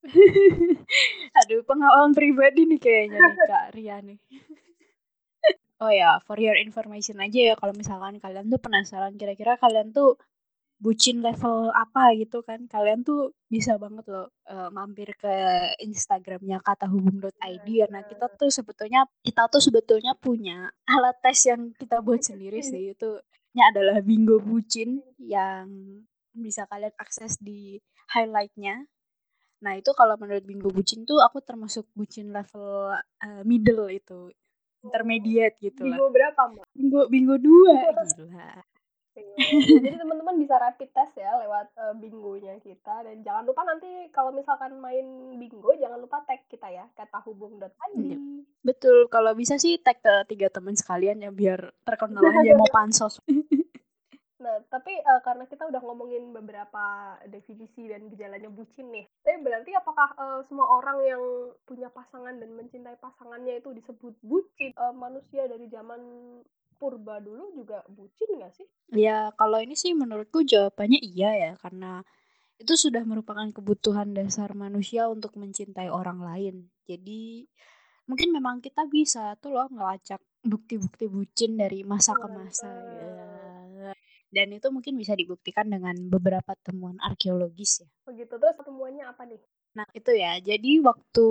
Aduh, 1.42 1.62
pengalaman 1.66 2.14
pribadi 2.14 2.70
nih 2.70 2.78
kayaknya 2.78 3.18
nih 3.18 3.36
Kak 3.50 3.66
Ria 3.74 3.98
nih. 3.98 4.18
Oh 5.82 5.90
ya, 5.90 6.22
for 6.22 6.38
your 6.38 6.54
information 6.54 7.18
aja 7.18 7.50
ya 7.50 7.54
kalau 7.58 7.74
misalkan 7.74 8.22
kalian 8.22 8.46
tuh 8.46 8.62
penasaran 8.62 9.18
kira-kira 9.18 9.58
kalian 9.58 9.90
tuh 9.90 10.14
bucin 10.82 11.22
level 11.22 11.70
apa 11.70 12.18
gitu 12.18 12.42
kan. 12.42 12.66
Kalian 12.66 13.06
tuh 13.06 13.38
bisa 13.46 13.78
banget 13.78 14.02
loh 14.10 14.34
eh, 14.50 14.70
mampir 14.74 15.14
ke 15.14 15.34
Instagramnya 15.78 16.58
katahubung.id 16.66 17.66
karena 17.66 18.00
kita 18.02 18.26
tuh 18.34 18.50
sebetulnya 18.50 19.06
kita 19.22 19.46
tuh 19.46 19.62
sebetulnya 19.62 20.18
punya 20.18 20.74
alat 20.90 21.16
tes 21.22 21.38
yang 21.46 21.70
kita 21.78 22.02
buat 22.02 22.26
sendiri 22.26 22.58
sih. 22.60 22.98
Itu 22.98 23.22
nya 23.54 23.70
adalah 23.70 24.02
bingo 24.02 24.42
bucin 24.42 24.98
yang 25.22 25.70
bisa 26.34 26.66
kalian 26.66 26.96
akses 26.98 27.38
di 27.38 27.78
highlightnya 28.10 28.90
Nah 29.62 29.78
itu 29.78 29.90
kalau 29.94 30.18
menurut 30.18 30.42
Bingo 30.42 30.68
Bucin 30.74 31.06
tuh 31.06 31.22
aku 31.22 31.38
termasuk 31.40 31.86
bucin 31.94 32.34
level 32.34 32.98
uh, 32.98 33.42
middle 33.46 33.86
itu. 33.88 34.34
Intermediate 34.82 35.62
gitu 35.62 35.86
lah. 35.86 35.94
bingo 35.94 36.06
berapa 36.10 36.40
mbak 36.42 36.66
Bingo, 36.74 37.00
bingo 37.06 37.36
dua. 37.38 37.78
Gila. 38.18 38.50
Iya. 39.12 39.36
Jadi 39.84 39.96
teman-teman 40.00 40.36
bisa 40.40 40.56
rapid 40.56 40.88
test 40.92 41.12
ya 41.20 41.36
lewat 41.44 41.68
uh, 41.76 41.94
bingonya 41.96 42.56
kita 42.64 43.04
dan 43.04 43.20
jangan 43.20 43.44
lupa 43.44 43.62
nanti 43.68 43.88
kalau 44.08 44.32
misalkan 44.32 44.80
main 44.80 45.36
bingo 45.36 45.72
jangan 45.76 46.00
lupa 46.00 46.24
tag 46.24 46.48
kita 46.48 46.68
ya 46.72 46.88
kata 46.96 47.20
hubung.id. 47.28 47.68
Iya. 48.00 48.18
Betul, 48.62 49.10
kalau 49.12 49.36
bisa 49.36 49.58
sih 49.60 49.76
tag 49.82 50.00
ke 50.00 50.24
tiga 50.30 50.48
teman 50.48 50.78
sekalian 50.78 51.20
ya 51.20 51.30
biar 51.34 51.74
terkenal 51.84 52.24
aja 52.24 52.56
mau 52.56 52.70
pansos. 52.76 53.20
Nah, 54.42 54.58
tapi 54.66 54.90
uh, 54.90 55.22
karena 55.22 55.46
kita 55.46 55.70
udah 55.70 55.78
ngomongin 55.78 56.34
beberapa 56.34 57.14
definisi 57.30 57.86
dan 57.86 58.10
gejalanya 58.10 58.50
bucin 58.50 58.90
nih, 58.90 59.06
tapi 59.22 59.38
berarti 59.38 59.70
apakah 59.78 60.10
uh, 60.18 60.42
semua 60.50 60.66
orang 60.82 60.98
yang 61.06 61.22
punya 61.62 61.86
pasangan 61.94 62.34
dan 62.42 62.50
mencintai 62.50 62.98
pasangannya 62.98 63.62
itu 63.62 63.70
disebut 63.70 64.18
bucin? 64.18 64.74
Uh, 64.74 64.90
manusia 64.90 65.46
dari 65.46 65.70
zaman 65.70 66.02
purba 66.82 67.22
dulu 67.22 67.54
juga 67.54 67.86
bucin 67.86 68.42
nggak 68.42 68.52
sih? 68.58 68.66
Ya, 68.90 69.30
kalau 69.38 69.62
ini 69.62 69.78
sih 69.78 69.94
menurutku 69.94 70.42
jawabannya 70.42 70.98
iya 70.98 71.30
ya, 71.38 71.52
karena 71.62 72.02
itu 72.58 72.74
sudah 72.74 73.06
merupakan 73.06 73.46
kebutuhan 73.54 74.10
dasar 74.10 74.50
manusia 74.58 75.06
untuk 75.06 75.38
mencintai 75.38 75.86
orang 75.86 76.18
lain. 76.26 76.66
Jadi 76.82 77.46
mungkin 78.10 78.34
memang 78.34 78.58
kita 78.58 78.90
bisa 78.90 79.38
tuh 79.38 79.54
loh 79.54 79.70
ngelacak 79.70 80.18
bukti-bukti 80.42 81.06
bucin 81.06 81.54
dari 81.54 81.86
masa 81.86 82.18
ke 82.18 82.26
masa. 82.26 82.66
Ya 82.66 83.32
dan 84.32 84.48
itu 84.56 84.66
mungkin 84.72 84.96
bisa 84.96 85.12
dibuktikan 85.12 85.68
dengan 85.68 85.92
beberapa 86.08 86.56
temuan 86.64 86.96
arkeologis 87.04 87.84
ya. 87.84 87.88
Begitu 88.08 88.32
terus 88.40 88.56
temuannya 88.64 89.04
apa 89.04 89.28
nih? 89.28 89.38
Nah 89.76 89.84
itu 89.92 90.12
ya, 90.16 90.40
jadi 90.40 90.80
waktu 90.80 91.26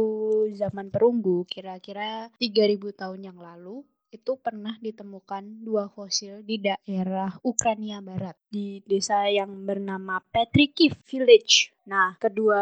zaman 0.54 0.94
perunggu 0.94 1.50
kira-kira 1.50 2.30
3000 2.38 2.94
tahun 2.94 3.26
yang 3.26 3.38
lalu 3.42 3.82
itu 4.12 4.36
pernah 4.38 4.76
ditemukan 4.78 5.64
dua 5.64 5.88
fosil 5.88 6.44
di 6.44 6.60
daerah 6.60 7.32
Ukraina 7.48 8.04
Barat 8.04 8.36
di 8.52 8.84
desa 8.84 9.32
yang 9.32 9.64
bernama 9.64 10.20
Petrikif 10.20 11.00
Village. 11.08 11.72
Nah, 11.88 12.20
kedua 12.20 12.62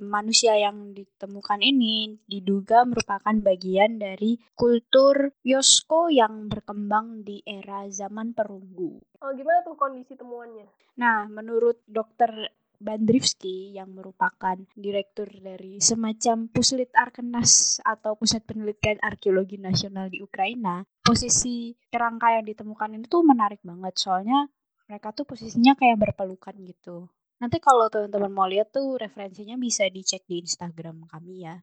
manusia 0.00 0.54
yang 0.56 0.94
ditemukan 0.94 1.60
ini 1.60 2.16
diduga 2.24 2.86
merupakan 2.86 3.34
bagian 3.42 3.98
dari 4.00 4.38
kultur 4.54 5.34
Yosko 5.42 6.08
yang 6.08 6.48
berkembang 6.48 7.26
di 7.26 7.42
era 7.44 7.84
zaman 7.90 8.32
perunggu. 8.32 9.02
Oh, 9.20 9.30
gimana 9.34 9.60
tuh 9.66 9.74
kondisi 9.74 10.14
temuannya? 10.14 10.70
Nah, 10.96 11.26
menurut 11.26 11.82
dokter 11.84 12.54
Bandrivsky 12.78 13.74
yang 13.74 13.90
merupakan 13.90 14.54
direktur 14.78 15.26
dari 15.26 15.82
semacam 15.82 16.46
Puslit 16.46 16.94
Arkenas 16.94 17.82
atau 17.82 18.14
Pusat 18.14 18.46
Penelitian 18.46 19.02
Arkeologi 19.02 19.58
Nasional 19.58 20.06
di 20.06 20.22
Ukraina, 20.22 20.86
posisi 21.02 21.74
kerangka 21.90 22.38
yang 22.38 22.46
ditemukan 22.46 22.94
ini 22.94 23.06
tuh 23.10 23.26
menarik 23.26 23.58
banget 23.66 23.98
soalnya 23.98 24.46
mereka 24.86 25.10
tuh 25.10 25.26
posisinya 25.26 25.74
kayak 25.74 25.98
berpelukan 25.98 26.54
gitu. 26.64 27.10
Nanti 27.38 27.58
kalau 27.58 27.90
teman-teman 27.90 28.30
mau 28.30 28.46
lihat 28.46 28.70
tuh 28.70 28.98
referensinya 28.98 29.58
bisa 29.58 29.86
dicek 29.90 30.22
di 30.26 30.42
Instagram 30.42 31.06
kami 31.10 31.46
ya 31.46 31.58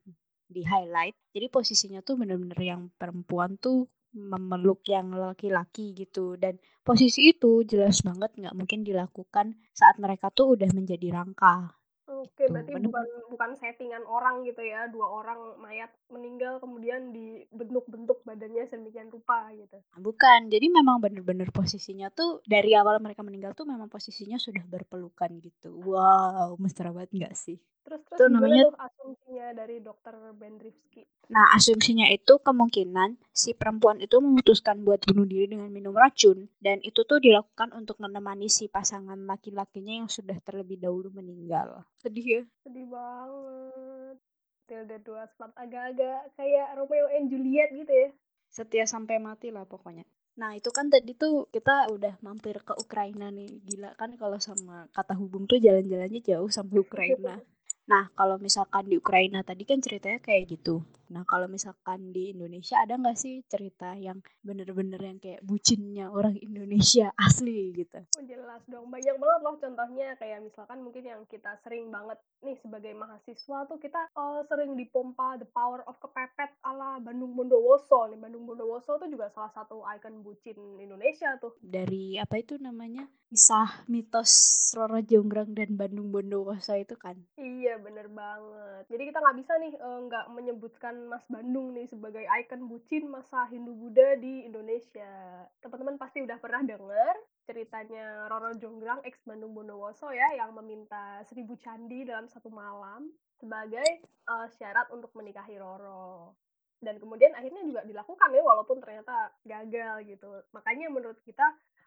di 0.46 0.62
highlight. 0.62 1.16
Jadi 1.34 1.48
posisinya 1.50 2.00
tuh 2.06 2.22
bener-bener 2.22 2.60
yang 2.62 2.92
perempuan 2.96 3.58
tuh 3.58 3.90
memeluk 4.16 4.82
yang 4.88 5.12
laki-laki 5.12 5.92
gitu 5.92 6.40
dan 6.40 6.56
posisi 6.88 7.36
itu 7.36 7.68
jelas 7.68 8.00
banget 8.02 8.32
nggak 8.40 8.56
mungkin 8.56 8.82
dilakukan 8.88 9.60
saat 9.76 10.00
mereka 10.00 10.32
tuh 10.32 10.56
udah 10.56 10.72
menjadi 10.72 11.12
rangka 11.12 11.76
Oke, 12.06 12.46
berarti 12.46 12.78
bukan 12.86 13.06
bukan 13.34 13.52
settingan 13.58 14.06
orang 14.06 14.46
gitu 14.46 14.62
ya, 14.62 14.86
dua 14.94 15.10
orang 15.10 15.58
mayat 15.58 15.90
meninggal 16.14 16.62
kemudian 16.62 17.10
dibentuk-bentuk 17.10 18.22
badannya 18.22 18.62
sedemikian 18.70 19.10
rupa 19.10 19.50
gitu. 19.58 19.82
Bukan, 19.98 20.54
jadi 20.54 20.70
memang 20.70 21.02
bener-bener 21.02 21.50
posisinya 21.50 22.14
tuh 22.14 22.46
dari 22.46 22.78
awal 22.78 23.02
mereka 23.02 23.26
meninggal 23.26 23.58
tuh 23.58 23.66
memang 23.66 23.90
posisinya 23.90 24.38
sudah 24.38 24.62
berpelukan 24.70 25.34
gitu. 25.42 25.74
Wow, 25.82 26.54
mesra 26.62 26.94
banget 26.94 27.10
nggak 27.10 27.34
sih? 27.34 27.58
Terus 27.86 28.02
terus 28.10 28.18
itu 28.18 28.24
namanya 28.34 28.66
tuh 28.66 28.78
asumsinya 28.82 29.48
dari 29.54 29.78
dokter 29.78 30.14
Bendrivsky. 30.34 31.06
Nah, 31.30 31.54
asumsinya 31.54 32.10
itu 32.10 32.42
kemungkinan 32.42 33.22
si 33.30 33.54
perempuan 33.54 34.02
itu 34.02 34.18
memutuskan 34.18 34.82
buat 34.82 35.06
bunuh 35.06 35.30
diri 35.30 35.54
dengan 35.54 35.70
minum 35.70 35.94
racun 35.94 36.50
dan 36.58 36.82
itu 36.82 37.06
tuh 37.06 37.22
dilakukan 37.22 37.78
untuk 37.78 38.02
menemani 38.02 38.50
si 38.50 38.66
pasangan 38.66 39.18
laki-lakinya 39.30 40.02
yang 40.02 40.10
sudah 40.10 40.38
terlebih 40.42 40.82
dahulu 40.82 41.14
meninggal. 41.14 41.86
Sedih 42.02 42.26
ya? 42.26 42.42
Sedih 42.66 42.90
banget. 42.90 44.18
Tilda 44.66 44.98
dua 45.06 45.30
spot 45.30 45.54
agak-agak 45.54 46.34
kayak 46.34 46.74
Romeo 46.74 47.06
and 47.14 47.30
Juliet 47.30 47.70
gitu 47.70 47.94
ya. 47.94 48.10
Setia 48.50 48.90
sampai 48.90 49.22
mati 49.22 49.54
lah 49.54 49.70
pokoknya. 49.70 50.10
Nah 50.36 50.58
itu 50.58 50.68
kan 50.74 50.90
tadi 50.90 51.14
tuh 51.14 51.48
kita 51.54 51.88
udah 51.94 52.20
mampir 52.20 52.60
ke 52.60 52.76
Ukraina 52.76 53.32
nih 53.32 53.62
Gila 53.64 53.96
kan 53.96 54.18
kalau 54.20 54.36
sama 54.42 54.90
kata 54.92 55.16
hubung 55.16 55.48
tuh 55.48 55.62
jalan-jalannya 55.64 56.20
jauh 56.20 56.52
sampai 56.52 56.84
Ukraina 56.84 57.40
Nah, 57.92 58.10
kalau 58.18 58.36
misalkan 58.42 58.90
di 58.90 58.98
Ukraina 58.98 59.40
tadi 59.46 59.64
kan 59.70 59.78
ceritanya 59.86 60.18
kayak 60.18 60.44
gitu. 60.58 60.82
Nah, 61.16 61.24
kalau 61.24 61.48
misalkan 61.48 62.12
di 62.12 62.36
Indonesia 62.36 62.84
ada 62.84 63.00
nggak 63.00 63.16
sih 63.16 63.40
cerita 63.48 63.96
yang 63.96 64.20
bener-bener 64.44 65.00
yang 65.00 65.16
kayak 65.16 65.40
bucinnya 65.48 66.12
orang 66.12 66.36
Indonesia 66.44 67.16
asli 67.32 67.72
gitu? 67.72 68.04
Oh, 68.20 68.26
jelas 68.28 68.60
dong. 68.68 68.92
Banyak 68.92 69.16
banget 69.16 69.40
loh 69.48 69.56
contohnya. 69.56 70.20
Kayak 70.20 70.44
misalkan 70.44 70.84
mungkin 70.84 71.08
yang 71.08 71.24
kita 71.32 71.56
sering 71.64 71.88
banget 71.88 72.20
nih 72.44 72.60
sebagai 72.60 72.92
mahasiswa 73.00 73.64
tuh 73.64 73.80
kita 73.80 74.12
uh, 74.20 74.44
sering 74.52 74.76
dipompa 74.76 75.40
the 75.40 75.48
power 75.56 75.88
of 75.88 75.96
kepepet 76.04 76.52
ala 76.68 77.00
Bandung 77.00 77.32
Bondowoso. 77.32 78.12
Nih, 78.12 78.20
Bandung 78.20 78.44
Bondowoso 78.44 79.00
tuh 79.00 79.08
juga 79.08 79.32
salah 79.32 79.56
satu 79.56 79.88
ikon 79.96 80.20
bucin 80.20 80.60
Indonesia 80.84 81.40
tuh. 81.40 81.56
Dari 81.64 82.20
apa 82.20 82.44
itu 82.44 82.60
namanya? 82.60 83.08
Kisah 83.32 83.88
mitos 83.88 84.32
Roro 84.76 85.00
Jonggrang 85.00 85.56
dan 85.56 85.80
Bandung 85.80 86.12
Bondowoso 86.12 86.76
itu 86.76 87.00
kan? 87.00 87.16
Iya, 87.40 87.80
bener 87.80 88.12
banget. 88.12 88.92
Jadi 88.92 89.04
kita 89.08 89.24
nggak 89.24 89.38
bisa 89.40 89.54
nih 89.64 89.74
eh, 89.80 90.00
nggak 90.12 90.26
uh, 90.28 90.32
menyebutkan 90.36 91.05
Mas 91.06 91.26
Bandung 91.30 91.72
nih 91.78 91.88
sebagai 91.88 92.26
ikon 92.26 92.68
bucin 92.68 93.08
masa 93.08 93.46
Hindu 93.48 93.74
Buddha 93.78 94.18
di 94.18 94.46
Indonesia. 94.46 95.46
Teman-teman 95.62 95.96
pasti 96.02 96.26
udah 96.26 96.38
pernah 96.42 96.66
denger 96.66 97.16
ceritanya 97.46 98.26
Roro 98.26 98.58
Jonggrang 98.58 99.06
ex 99.06 99.22
Bandung 99.22 99.54
Bondowoso 99.54 100.10
ya 100.10 100.34
yang 100.34 100.52
meminta 100.58 101.22
seribu 101.30 101.54
candi 101.62 102.04
dalam 102.04 102.26
satu 102.26 102.50
malam 102.50 103.14
sebagai 103.38 103.86
uh, 104.26 104.50
syarat 104.58 104.90
untuk 104.90 105.14
menikahi 105.14 105.62
Roro. 105.62 106.34
Dan 106.82 106.98
kemudian 107.00 107.32
akhirnya 107.38 107.64
juga 107.64 107.82
dilakukan 107.86 108.30
ya 108.34 108.42
walaupun 108.42 108.78
ternyata 108.82 109.32
gagal 109.46 110.06
gitu. 110.10 110.30
Makanya 110.52 110.90
menurut 110.92 111.18
kita 111.22 111.46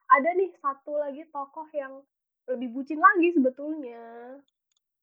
ada 0.09 0.31
nih 0.33 0.55
satu 0.57 0.97
lagi 0.97 1.27
tokoh 1.29 1.69
yang 1.77 2.01
lebih 2.49 2.73
bucin 2.73 2.97
lagi 2.97 3.37
sebetulnya 3.37 4.41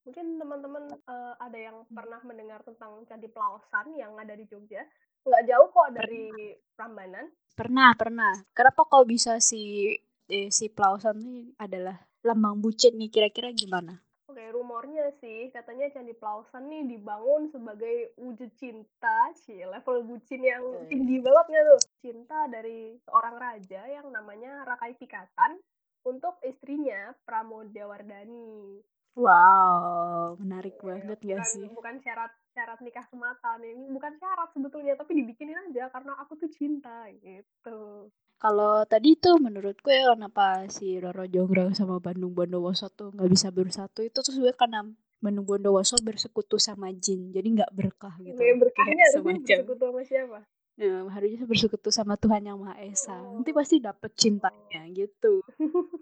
mungkin 0.06 0.38
teman-teman 0.38 0.84
uh, 1.10 1.34
ada 1.42 1.58
yang 1.58 1.82
pernah 1.90 2.22
mendengar 2.22 2.62
tentang 2.62 3.02
Candi 3.10 3.26
Plausan 3.26 3.98
yang 3.98 4.14
ada 4.14 4.38
di 4.38 4.46
Jogja? 4.46 4.86
Nggak 5.26 5.44
jauh 5.50 5.68
kok 5.74 5.90
dari 5.98 6.30
Prambanan. 6.78 7.26
Pernah 7.58 7.90
pernah. 7.98 8.32
Kenapa 8.54 8.86
kok 8.86 9.10
bisa 9.10 9.42
si 9.42 9.90
eh, 10.30 10.48
si 10.54 10.70
Plausan 10.70 11.18
ini 11.18 11.50
adalah 11.58 11.98
lambang 12.22 12.62
bucin 12.62 12.94
nih 12.94 13.10
kira-kira 13.10 13.50
gimana? 13.50 13.98
Oke, 14.30 14.42
rumornya 14.54 15.10
sih 15.18 15.50
katanya 15.50 15.90
Candi 15.90 16.14
Plausan 16.14 16.70
nih 16.70 16.86
dibangun 16.86 17.50
sebagai 17.50 18.14
wujud 18.14 18.54
cinta, 18.54 19.34
sih 19.42 19.66
level 19.66 20.06
bucin 20.06 20.46
yang 20.46 20.62
tinggi 20.86 21.18
banget 21.18 21.46
nggak 21.50 21.64
tuh? 21.66 21.80
Cinta 21.98 22.46
dari 22.46 22.94
seorang 23.02 23.34
raja 23.42 23.82
yang 23.90 24.06
namanya 24.14 24.62
Rakai 24.62 24.94
Pikatan 24.94 25.58
untuk 26.06 26.38
istrinya 26.46 27.10
Pramodawardhani. 27.26 28.78
Wow, 29.16 30.36
menarik 30.36 30.76
ya, 30.76 30.92
banget 30.92 31.18
bukan, 31.24 31.40
gak 31.40 31.48
sih? 31.48 31.66
Bukan 31.72 31.96
syarat 32.04 32.28
syarat 32.52 32.78
nikah 32.84 33.00
semata 33.08 33.56
nih, 33.56 33.72
bukan 33.88 34.12
syarat 34.20 34.52
sebetulnya, 34.52 34.92
tapi 34.92 35.16
dibikinin 35.16 35.56
aja 35.56 35.88
karena 35.88 36.12
aku 36.20 36.36
tuh 36.36 36.52
cinta 36.52 37.08
gitu. 37.24 38.12
Kalau 38.36 38.84
tadi 38.84 39.16
tuh 39.16 39.40
menurutku 39.40 39.88
ya 39.88 40.12
kenapa 40.12 40.68
si 40.68 41.00
Roro 41.00 41.24
Jonggrang 41.24 41.72
sama 41.72 41.96
Bandung 41.96 42.36
Bondowoso 42.36 42.92
tuh 42.92 43.08
nggak 43.16 43.32
bisa 43.32 43.48
bersatu 43.48 44.04
itu 44.04 44.20
tuh 44.20 44.28
sebenarnya 44.36 44.60
karena 44.60 44.80
Bandung 45.16 45.48
Bondowoso 45.48 45.96
bersekutu 46.04 46.60
sama 46.60 46.92
jin, 46.92 47.32
jadi 47.32 47.48
nggak 47.48 47.72
berkah 47.72 48.12
gitu. 48.20 48.36
Ya, 48.36 48.52
berkahnya 48.52 49.04
semacam. 49.16 49.40
bersekutu 49.40 49.84
sama 49.88 50.02
siapa? 50.04 50.40
Nah, 50.76 51.08
harusnya 51.08 51.48
bersekutu 51.48 51.88
sama 51.88 52.20
Tuhan 52.20 52.44
yang 52.52 52.60
Maha 52.60 52.76
Esa. 52.84 53.16
Oh. 53.16 53.40
Nanti 53.40 53.56
pasti 53.56 53.80
dapet 53.80 54.12
cintanya 54.12 54.84
gitu. 54.92 55.40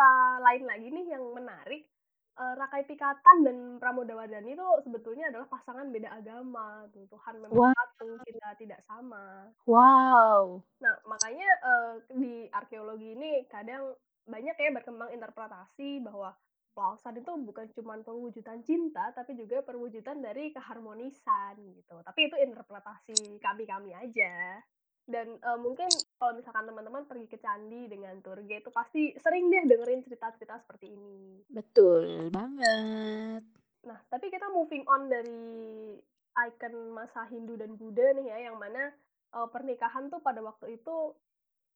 Fakta 0.00 0.40
lain 0.40 0.64
lagi 0.64 0.88
nih 0.88 1.06
yang 1.12 1.24
menarik, 1.36 1.84
uh, 2.40 2.56
Rakai 2.56 2.88
Pikatan 2.88 3.44
dan 3.44 3.56
Pramodawardhani 3.76 4.56
itu 4.56 4.64
sebetulnya 4.80 5.28
adalah 5.28 5.44
pasangan 5.52 5.92
beda 5.92 6.08
agama. 6.16 6.88
Tuh, 6.88 7.04
Tuhan 7.04 7.36
memang 7.36 7.52
wow. 7.52 7.76
satu, 7.76 8.16
kita 8.24 8.48
tidak 8.56 8.80
sama. 8.88 9.52
Wow. 9.68 10.64
Nah, 10.80 10.96
makanya 11.04 11.48
uh, 11.60 11.92
di 12.16 12.48
arkeologi 12.48 13.12
ini 13.12 13.44
kadang 13.52 13.92
banyak 14.24 14.56
ya 14.56 14.72
berkembang 14.72 15.12
interpretasi 15.12 16.00
bahwa 16.00 16.32
Plausan 16.72 17.20
itu 17.20 17.34
bukan 17.36 17.68
cuma 17.76 18.00
perwujudan 18.00 18.64
cinta, 18.64 19.12
tapi 19.12 19.36
juga 19.36 19.60
perwujudan 19.60 20.24
dari 20.24 20.48
keharmonisan 20.48 21.60
gitu. 21.76 22.00
Tapi 22.00 22.20
itu 22.24 22.36
interpretasi 22.40 23.36
kami-kami 23.36 23.92
aja 23.92 24.64
dan 25.10 25.36
uh, 25.42 25.58
mungkin 25.58 25.90
kalau 26.16 26.38
misalkan 26.38 26.64
teman-teman 26.70 27.04
pergi 27.04 27.26
ke 27.26 27.38
candi 27.42 27.90
dengan 27.90 28.16
tour 28.22 28.38
guide 28.46 28.62
itu 28.62 28.72
pasti 28.72 29.12
sering 29.18 29.50
deh 29.50 29.66
dengerin 29.66 30.06
cerita-cerita 30.06 30.62
seperti 30.62 30.94
ini. 30.94 31.42
Betul 31.50 32.30
banget. 32.30 33.42
Nah, 33.84 33.98
tapi 34.06 34.30
kita 34.30 34.46
moving 34.54 34.86
on 34.86 35.10
dari 35.10 35.98
ikon 36.30 36.94
masa 36.94 37.26
Hindu 37.26 37.58
dan 37.58 37.74
Buddha 37.74 38.14
nih 38.14 38.30
ya, 38.30 38.38
yang 38.50 38.56
mana 38.56 38.94
uh, 39.34 39.48
pernikahan 39.50 40.08
tuh 40.08 40.22
pada 40.22 40.40
waktu 40.40 40.78
itu 40.78 41.12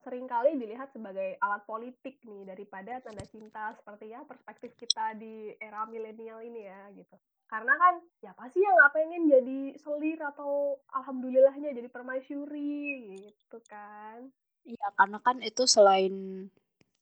sering 0.05 0.29
kali 0.29 0.61
dilihat 0.61 0.93
sebagai 0.93 1.41
alat 1.41 1.65
politik 1.65 2.21
nih 2.23 2.45
daripada 2.45 3.01
tanda 3.01 3.25
cinta 3.25 3.73
seperti 3.75 4.13
ya 4.13 4.21
perspektif 4.29 4.77
kita 4.77 5.17
di 5.17 5.57
era 5.57 5.89
milenial 5.89 6.45
ini 6.45 6.69
ya 6.69 6.93
gitu. 6.93 7.17
Karena 7.49 7.73
kan 7.75 7.95
siapa 8.21 8.45
sih 8.53 8.61
yang 8.61 8.77
nggak 8.77 8.95
pengen 8.95 9.23
jadi 9.33 9.61
selir 9.81 10.21
atau 10.21 10.77
alhamdulillahnya 10.93 11.73
jadi 11.73 11.89
permaisuri 11.89 13.17
gitu 13.17 13.59
kan. 13.65 14.29
Iya 14.65 14.89
karena 14.97 15.19
kan 15.25 15.41
itu 15.41 15.65
selain 15.65 16.47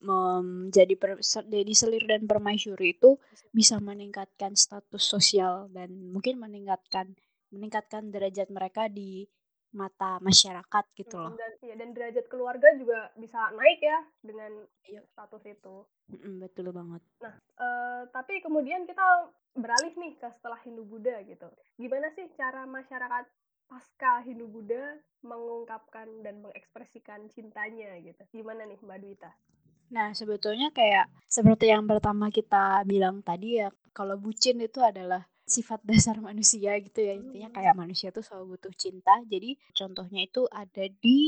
menjadi 0.03 0.99
per, 0.99 1.23
jadi 1.47 1.73
selir 1.75 2.03
dan 2.03 2.27
permaisuri 2.27 2.95
itu 2.99 3.15
bisa 3.55 3.79
meningkatkan 3.79 4.51
status 4.51 4.99
sosial 4.99 5.71
dan 5.71 5.95
mungkin 6.11 6.43
meningkatkan 6.43 7.15
meningkatkan 7.55 8.11
derajat 8.11 8.51
mereka 8.51 8.91
di 8.91 9.23
mata 9.73 10.21
masyarakat 10.21 10.85
gitu 10.95 11.17
loh. 11.17 11.33
Dan, 11.33 11.53
ya, 11.65 11.75
dan 11.75 11.89
derajat 11.91 12.25
keluarga 12.29 12.69
juga 12.77 13.09
bisa 13.17 13.49
naik 13.57 13.81
ya 13.81 13.99
dengan 14.21 14.51
ya, 14.85 15.01
status 15.11 15.43
itu. 15.49 15.83
Mm-mm, 16.13 16.45
betul 16.45 16.69
banget. 16.69 17.01
Nah, 17.19 17.33
uh, 17.57 18.01
tapi 18.13 18.39
kemudian 18.39 18.85
kita 18.85 19.33
beralih 19.57 19.93
nih 19.97 20.13
ke 20.21 20.29
setelah 20.39 20.61
Hindu 20.61 20.85
Buddha 20.85 21.19
gitu. 21.25 21.49
Gimana 21.77 22.13
sih 22.13 22.29
cara 22.37 22.69
masyarakat 22.69 23.25
pasca 23.65 24.21
Hindu 24.21 24.45
Buddha 24.45 25.01
mengungkapkan 25.25 26.05
dan 26.21 26.45
mengekspresikan 26.45 27.25
cintanya 27.33 27.97
gitu. 27.99 28.21
Gimana 28.29 28.69
nih 28.69 28.77
Mbak 28.77 28.99
Duita? 29.01 29.31
Nah, 29.93 30.13
sebetulnya 30.13 30.73
kayak 30.73 31.09
seperti 31.29 31.69
yang 31.69 31.85
pertama 31.85 32.29
kita 32.29 32.81
bilang 32.85 33.21
tadi 33.21 33.61
ya, 33.61 33.69
kalau 33.93 34.17
bucin 34.17 34.57
itu 34.61 34.81
adalah 34.81 35.25
sifat 35.53 35.79
dasar 35.89 36.17
manusia 36.17 36.73
gitu 36.81 36.99
ya. 36.99 37.13
Intinya 37.13 37.53
Hmm. 37.53 37.57
kayak 37.61 37.75
manusia 37.77 38.09
tuh 38.09 38.25
selalu 38.25 38.57
butuh 38.57 38.73
cinta. 38.73 39.13
Jadi 39.29 39.53
contohnya 39.77 40.25
itu 40.25 40.49
ada 40.49 40.85
di 40.89 41.21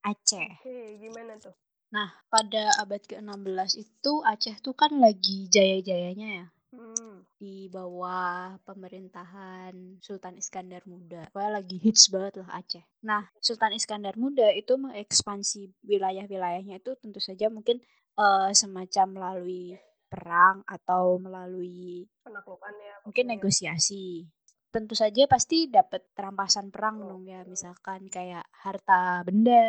Aceh. 0.00 0.50
Oke, 0.62 1.02
gimana 1.02 1.36
tuh? 1.36 1.52
Nah, 1.90 2.10
pada 2.26 2.70
abad 2.82 3.02
ke-16 3.02 3.70
itu 3.78 4.12
Aceh 4.24 4.56
tuh 4.58 4.74
kan 4.74 4.96
lagi 4.96 5.46
jaya-jayanya 5.52 6.28
ya 6.42 6.46
Hmm. 6.74 7.24
di 7.40 7.72
bawah 7.72 8.58
pemerintahan 8.66 9.96
Sultan 10.02 10.36
Iskandar 10.36 10.84
Muda. 10.84 11.24
Pokoknya 11.32 11.62
lagi 11.62 11.76
hits 11.80 12.10
banget 12.12 12.42
lah 12.42 12.60
Aceh. 12.60 12.84
Nah, 13.06 13.22
Sultan 13.40 13.72
Iskandar 13.72 14.18
Muda 14.20 14.50
itu 14.52 14.76
mengekspansi 14.76 15.72
wilayah-wilayahnya 15.86 16.82
itu 16.82 16.92
tentu 17.00 17.16
saja 17.22 17.48
mungkin 17.48 17.80
uh, 18.18 18.50
semacam 18.52 19.06
melalui 19.08 19.78
perang 20.06 20.62
atau 20.68 21.16
melalui 21.18 22.06
penaklukan 22.22 22.74
ya 22.76 22.95
mungkin 23.06 23.30
negosiasi 23.30 24.26
tentu 24.74 24.92
saja 24.92 25.24
pasti 25.24 25.72
dapat 25.72 26.12
terampasan 26.12 26.68
perang 26.68 27.00
dong 27.00 27.24
ya 27.24 27.46
misalkan 27.48 28.12
kayak 28.12 28.44
harta 28.60 29.24
benda 29.24 29.64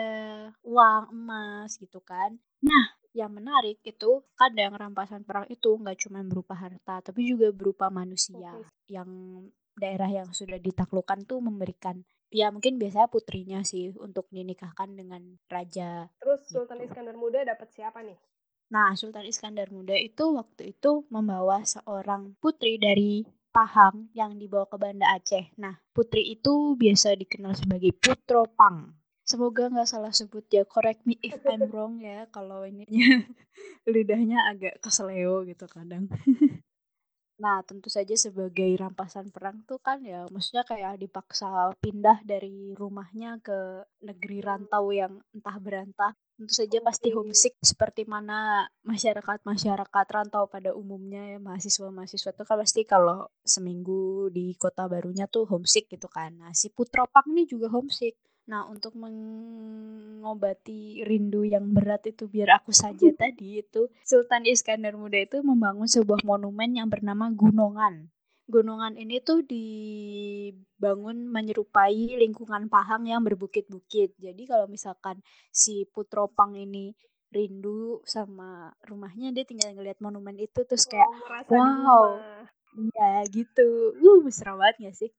uang 0.68 1.16
emas 1.16 1.80
gitu 1.80 2.04
kan 2.04 2.36
nah 2.60 2.98
yang 3.16 3.32
menarik 3.32 3.80
itu 3.88 4.26
kadang 4.36 4.76
rampasan 4.76 5.24
perang 5.24 5.48
itu 5.48 5.74
nggak 5.80 5.98
cuma 6.06 6.22
berupa 6.28 6.60
harta 6.60 7.00
tapi 7.00 7.24
juga 7.24 7.56
berupa 7.56 7.88
manusia 7.88 8.52
okay. 8.52 8.94
yang 9.00 9.10
daerah 9.78 10.10
yang 10.10 10.30
sudah 10.34 10.60
ditaklukkan 10.60 11.24
tuh 11.24 11.40
memberikan 11.40 12.04
ya 12.28 12.52
mungkin 12.52 12.76
biasanya 12.76 13.08
putrinya 13.08 13.64
sih 13.64 13.96
untuk 13.96 14.28
dinikahkan 14.34 14.92
dengan 14.92 15.40
raja 15.48 16.12
terus 16.20 16.44
Sultan 16.52 16.84
gitu. 16.84 16.92
Iskandar 16.92 17.16
Muda 17.16 17.48
dapat 17.48 17.72
siapa 17.72 18.04
nih 18.04 18.18
Nah, 18.68 18.92
Sultan 19.00 19.24
Iskandar 19.24 19.72
Muda 19.72 19.96
itu 19.96 20.36
waktu 20.36 20.76
itu 20.76 21.08
membawa 21.08 21.64
seorang 21.64 22.36
putri 22.44 22.76
dari 22.76 23.24
Pahang 23.48 24.12
yang 24.14 24.36
dibawa 24.38 24.68
ke 24.68 24.78
Banda 24.78 25.08
Aceh. 25.18 25.56
Nah, 25.58 25.80
putri 25.96 26.36
itu 26.36 26.76
biasa 26.76 27.16
dikenal 27.16 27.56
sebagai 27.56 27.96
Putro 27.96 28.46
Pang. 28.46 28.92
Semoga 29.24 29.72
nggak 29.72 29.88
salah 29.88 30.14
sebut 30.14 30.46
ya, 30.52 30.68
correct 30.68 31.08
me 31.08 31.18
if 31.24 31.40
I'm 31.48 31.66
wrong 31.74 31.98
ya, 32.04 32.28
kalau 32.30 32.68
ini 32.68 32.86
lidahnya 33.92 34.52
agak 34.52 34.84
keseleo 34.84 35.48
gitu 35.48 35.66
kadang. 35.66 36.12
Nah, 37.38 37.62
tentu 37.62 37.86
saja 37.94 38.18
sebagai 38.18 38.66
rampasan 38.82 39.30
perang 39.30 39.62
tuh 39.70 39.78
kan 39.78 40.02
ya, 40.02 40.26
maksudnya 40.34 40.66
kayak 40.66 40.98
dipaksa 40.98 41.70
pindah 41.78 42.26
dari 42.26 42.74
rumahnya 42.74 43.38
ke 43.46 43.86
negeri 44.02 44.42
rantau 44.42 44.90
yang 44.90 45.22
entah 45.38 45.58
berantah. 45.62 46.18
Tentu 46.38 46.54
saja 46.54 46.78
pasti 46.86 47.10
homesick 47.10 47.58
seperti 47.66 48.06
mana 48.06 48.70
masyarakat-masyarakat 48.86 50.06
rantau 50.06 50.46
pada 50.46 50.70
umumnya 50.70 51.34
ya, 51.34 51.42
mahasiswa-mahasiswa 51.42 52.30
tuh 52.38 52.46
kan 52.46 52.62
pasti 52.62 52.86
kalau 52.86 53.26
seminggu 53.42 54.30
di 54.30 54.54
kota 54.54 54.86
barunya 54.86 55.26
tuh 55.26 55.50
homesick 55.50 55.90
gitu 55.90 56.06
kan. 56.06 56.38
Nah, 56.38 56.54
si 56.54 56.70
Putropang 56.70 57.26
ini 57.34 57.50
juga 57.50 57.74
homesick. 57.74 58.22
Nah, 58.54 58.70
untuk 58.70 58.94
mengobati 58.94 60.30
rindu 61.10 61.42
yang 61.42 61.74
berat 61.74 62.06
itu 62.06 62.30
biar 62.30 62.62
aku 62.62 62.70
saja 62.70 63.10
tadi 63.18 63.66
itu 63.66 63.90
Sultan 64.06 64.46
Iskandar 64.46 64.94
Muda 64.94 65.18
itu 65.18 65.42
membangun 65.42 65.90
sebuah 65.90 66.22
monumen 66.22 66.78
yang 66.78 66.86
bernama 66.86 67.34
Gunungan. 67.34 68.14
Gunungan 68.48 68.96
ini 68.96 69.20
tuh 69.20 69.44
dibangun 69.44 71.28
menyerupai 71.28 72.16
lingkungan 72.16 72.72
Pahang 72.72 73.04
yang 73.04 73.20
berbukit-bukit. 73.28 74.16
Jadi 74.16 74.48
kalau 74.48 74.72
misalkan 74.72 75.20
si 75.52 75.84
Putropang 75.92 76.56
ini 76.56 76.96
rindu 77.28 78.00
sama 78.08 78.72
rumahnya 78.88 79.36
dia 79.36 79.44
tinggal 79.44 79.76
ngeliat 79.76 80.00
monumen 80.00 80.40
itu 80.40 80.64
terus 80.64 80.88
kayak 80.88 81.12
oh, 81.52 81.60
wow. 81.60 82.08
iya 82.72 83.28
gitu. 83.28 84.00
Uh 84.00 84.24
mesra 84.24 84.56
banget 84.56 84.88
gak 84.88 84.96
sih? 84.96 85.12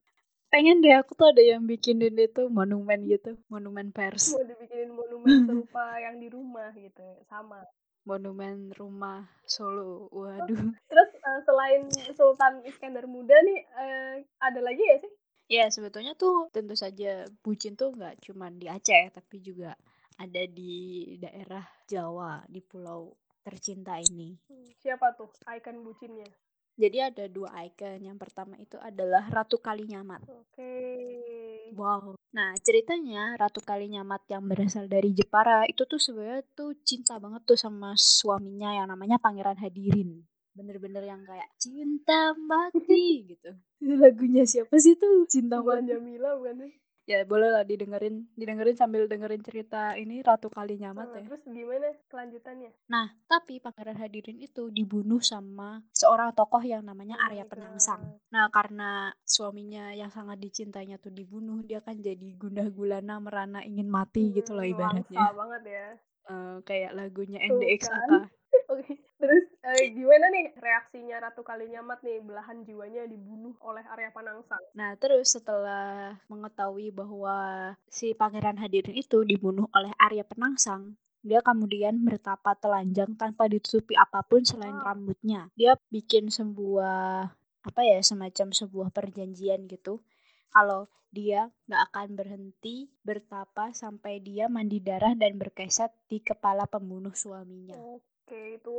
Pengen 0.49 0.81
deh 0.81 0.97
aku 0.97 1.13
tuh 1.13 1.29
ada 1.29 1.45
yang 1.45 1.69
bikinin 1.69 2.17
itu 2.17 2.49
monumen 2.49 3.05
gitu 3.05 3.37
monumen 3.53 3.93
pers. 3.93 4.33
Mau 4.33 4.41
dibikinin 4.41 4.97
monumen 4.97 5.45
serupa 5.45 6.01
yang 6.01 6.17
di 6.17 6.33
rumah 6.33 6.73
gitu 6.73 7.05
sama. 7.29 7.61
Monumen 8.09 8.73
rumah 8.73 9.29
Solo 9.45 10.09
waduh. 10.09 10.73
Terus 10.89 11.08
uh, 11.29 11.41
selain 11.45 11.85
Sultan 12.17 12.65
Iskandar 12.65 13.05
Muda 13.05 13.37
nih 13.45 13.61
uh, 13.77 14.15
ada 14.41 14.61
lagi 14.65 14.81
ya 14.81 14.97
sih 15.05 15.13
ya 15.49 15.65
sebetulnya 15.69 16.17
tuh 16.17 16.49
tentu 16.49 16.73
saja 16.73 17.29
bucin 17.45 17.77
tuh 17.77 17.93
nggak 17.93 18.25
cuma 18.25 18.49
di 18.49 18.69
Aceh 18.69 19.13
tapi 19.13 19.45
juga 19.45 19.77
ada 20.19 20.43
di 20.49 21.15
daerah 21.21 21.65
Jawa 21.85 22.45
di 22.49 22.65
pulau 22.65 23.13
tercinta 23.45 23.97
ini 24.01 24.37
siapa 24.81 25.13
tuh 25.17 25.29
ikon 25.45 25.85
bucinnya 25.85 26.29
jadi 26.79 27.11
ada 27.11 27.27
dua 27.27 27.51
icon. 27.67 27.99
Yang 27.99 28.19
pertama 28.23 28.55
itu 28.55 28.79
adalah 28.79 29.27
Ratu 29.27 29.59
Kalinyamat. 29.59 30.23
Oke. 30.31 30.55
Okay. 30.55 31.75
Wow. 31.75 32.15
Nah, 32.31 32.55
ceritanya 32.63 33.35
Ratu 33.35 33.59
Kalinyamat 33.59 34.31
yang 34.31 34.47
berasal 34.47 34.87
dari 34.87 35.11
Jepara 35.11 35.67
itu 35.67 35.83
tuh 35.91 35.99
sebenarnya 35.99 36.47
tuh 36.55 36.79
cinta 36.87 37.19
banget 37.19 37.43
tuh 37.43 37.59
sama 37.59 37.99
suaminya 37.99 38.71
yang 38.79 38.87
namanya 38.87 39.19
Pangeran 39.19 39.59
Hadirin. 39.59 40.23
Bener-bener 40.59 41.07
yang 41.07 41.23
kayak 41.23 41.47
cinta 41.55 42.35
mati 42.35 43.07
gitu. 43.31 43.55
Lagunya 43.79 44.43
siapa 44.43 44.75
sih 44.83 44.99
tuh? 44.99 45.31
Cinta 45.31 45.63
Bukan 45.63 45.87
mati. 45.87 45.95
Jamila 45.95 46.35
bukan 46.35 46.67
sih? 46.67 46.75
Ya 47.09 47.25
boleh 47.25 47.49
lah 47.49 47.65
didengerin, 47.65 48.29
didengerin 48.37 48.77
sambil 48.77 49.09
dengerin 49.09 49.41
cerita 49.41 49.97
ini 49.97 50.21
Ratu 50.21 50.53
Kalinyamat 50.53 51.09
oh, 51.09 51.17
ya. 51.17 51.25
Terus 51.25 51.41
gimana 51.49 51.89
kelanjutannya? 52.13 52.69
Nah, 52.93 53.17
tapi 53.25 53.65
Pangeran 53.65 53.97
Hadirin 53.97 54.37
itu 54.45 54.69
dibunuh 54.69 55.25
sama 55.25 55.81
seorang 55.97 56.37
tokoh 56.37 56.61
yang 56.61 56.85
namanya 56.85 57.17
Oh 57.17 57.25
Arya 57.25 57.49
Penangsang. 57.49 58.21
Nah, 58.29 58.53
karena 58.53 59.09
suaminya 59.25 59.89
yang 59.97 60.13
sangat 60.13 60.37
dicintainya 60.37 61.01
tuh 61.01 61.09
dibunuh, 61.09 61.65
dia 61.65 61.81
kan 61.81 61.97
jadi 61.97 62.29
gundah 62.37 62.69
gulana 62.69 63.17
merana 63.25 63.65
ingin 63.65 63.89
mati 63.89 64.29
gitu 64.37 64.53
loh 64.53 64.69
Hmm, 64.69 64.77
ibaratnya. 64.77 65.33
Banget 65.33 65.63
ya. 65.65 65.89
Eh, 66.29 66.57
kayak 66.69 66.93
lagunya 66.93 67.41
Tuh 67.49 67.57
NDXAK. 67.57 67.89
kan. 67.89 68.29
Oke, 68.77 69.01
terus 69.17 69.49
eh, 69.75 69.93
gimana 69.93 70.27
nih 70.33 70.57
reaksinya 70.57 71.17
Ratu 71.29 71.43
Kalinyamat 71.45 72.01
nih 72.01 72.19
belahan 72.25 72.65
jiwanya 72.65 73.05
dibunuh 73.05 73.55
oleh 73.61 73.85
Arya 73.89 74.11
Panangsang? 74.15 74.63
Nah, 74.73 74.95
terus 74.97 75.35
setelah 75.35 76.17
mengetahui 76.31 76.95
bahwa 76.95 77.37
si 77.89 78.15
Pangeran 78.15 78.57
Hadirin 78.57 78.97
itu 78.97 79.25
dibunuh 79.25 79.67
oleh 79.75 79.93
Arya 79.99 80.25
Penangsang, 80.25 80.97
dia 81.21 81.43
kemudian 81.43 81.99
bertapa 82.07 82.55
telanjang 82.57 83.13
tanpa 83.19 83.51
ditutupi 83.51 83.99
apa 83.99 84.23
pun 84.23 84.47
selain 84.47 84.79
Wow. 84.79 84.87
rambutnya. 84.95 85.51
Dia 85.59 85.75
bikin 85.91 86.31
sebuah 86.31 87.29
apa 87.67 87.81
ya 87.85 87.99
semacam 88.01 88.55
sebuah 88.55 88.89
perjanjian 88.95 89.67
gitu. 89.69 90.01
Kalau 90.49 90.89
dia 91.13 91.49
nggak 91.69 91.83
akan 91.93 92.09
berhenti 92.17 92.89
bertapa 93.05 93.73
sampai 93.73 94.21
dia 94.21 94.49
mandi 94.49 94.81
darah 94.81 95.13
dan 95.17 95.37
berkeset 95.37 95.93
di 96.09 96.21
kepala 96.21 96.65
pembunuh 96.69 97.13
suaminya. 97.13 97.77
Oke, 97.77 98.61
itu 98.61 98.75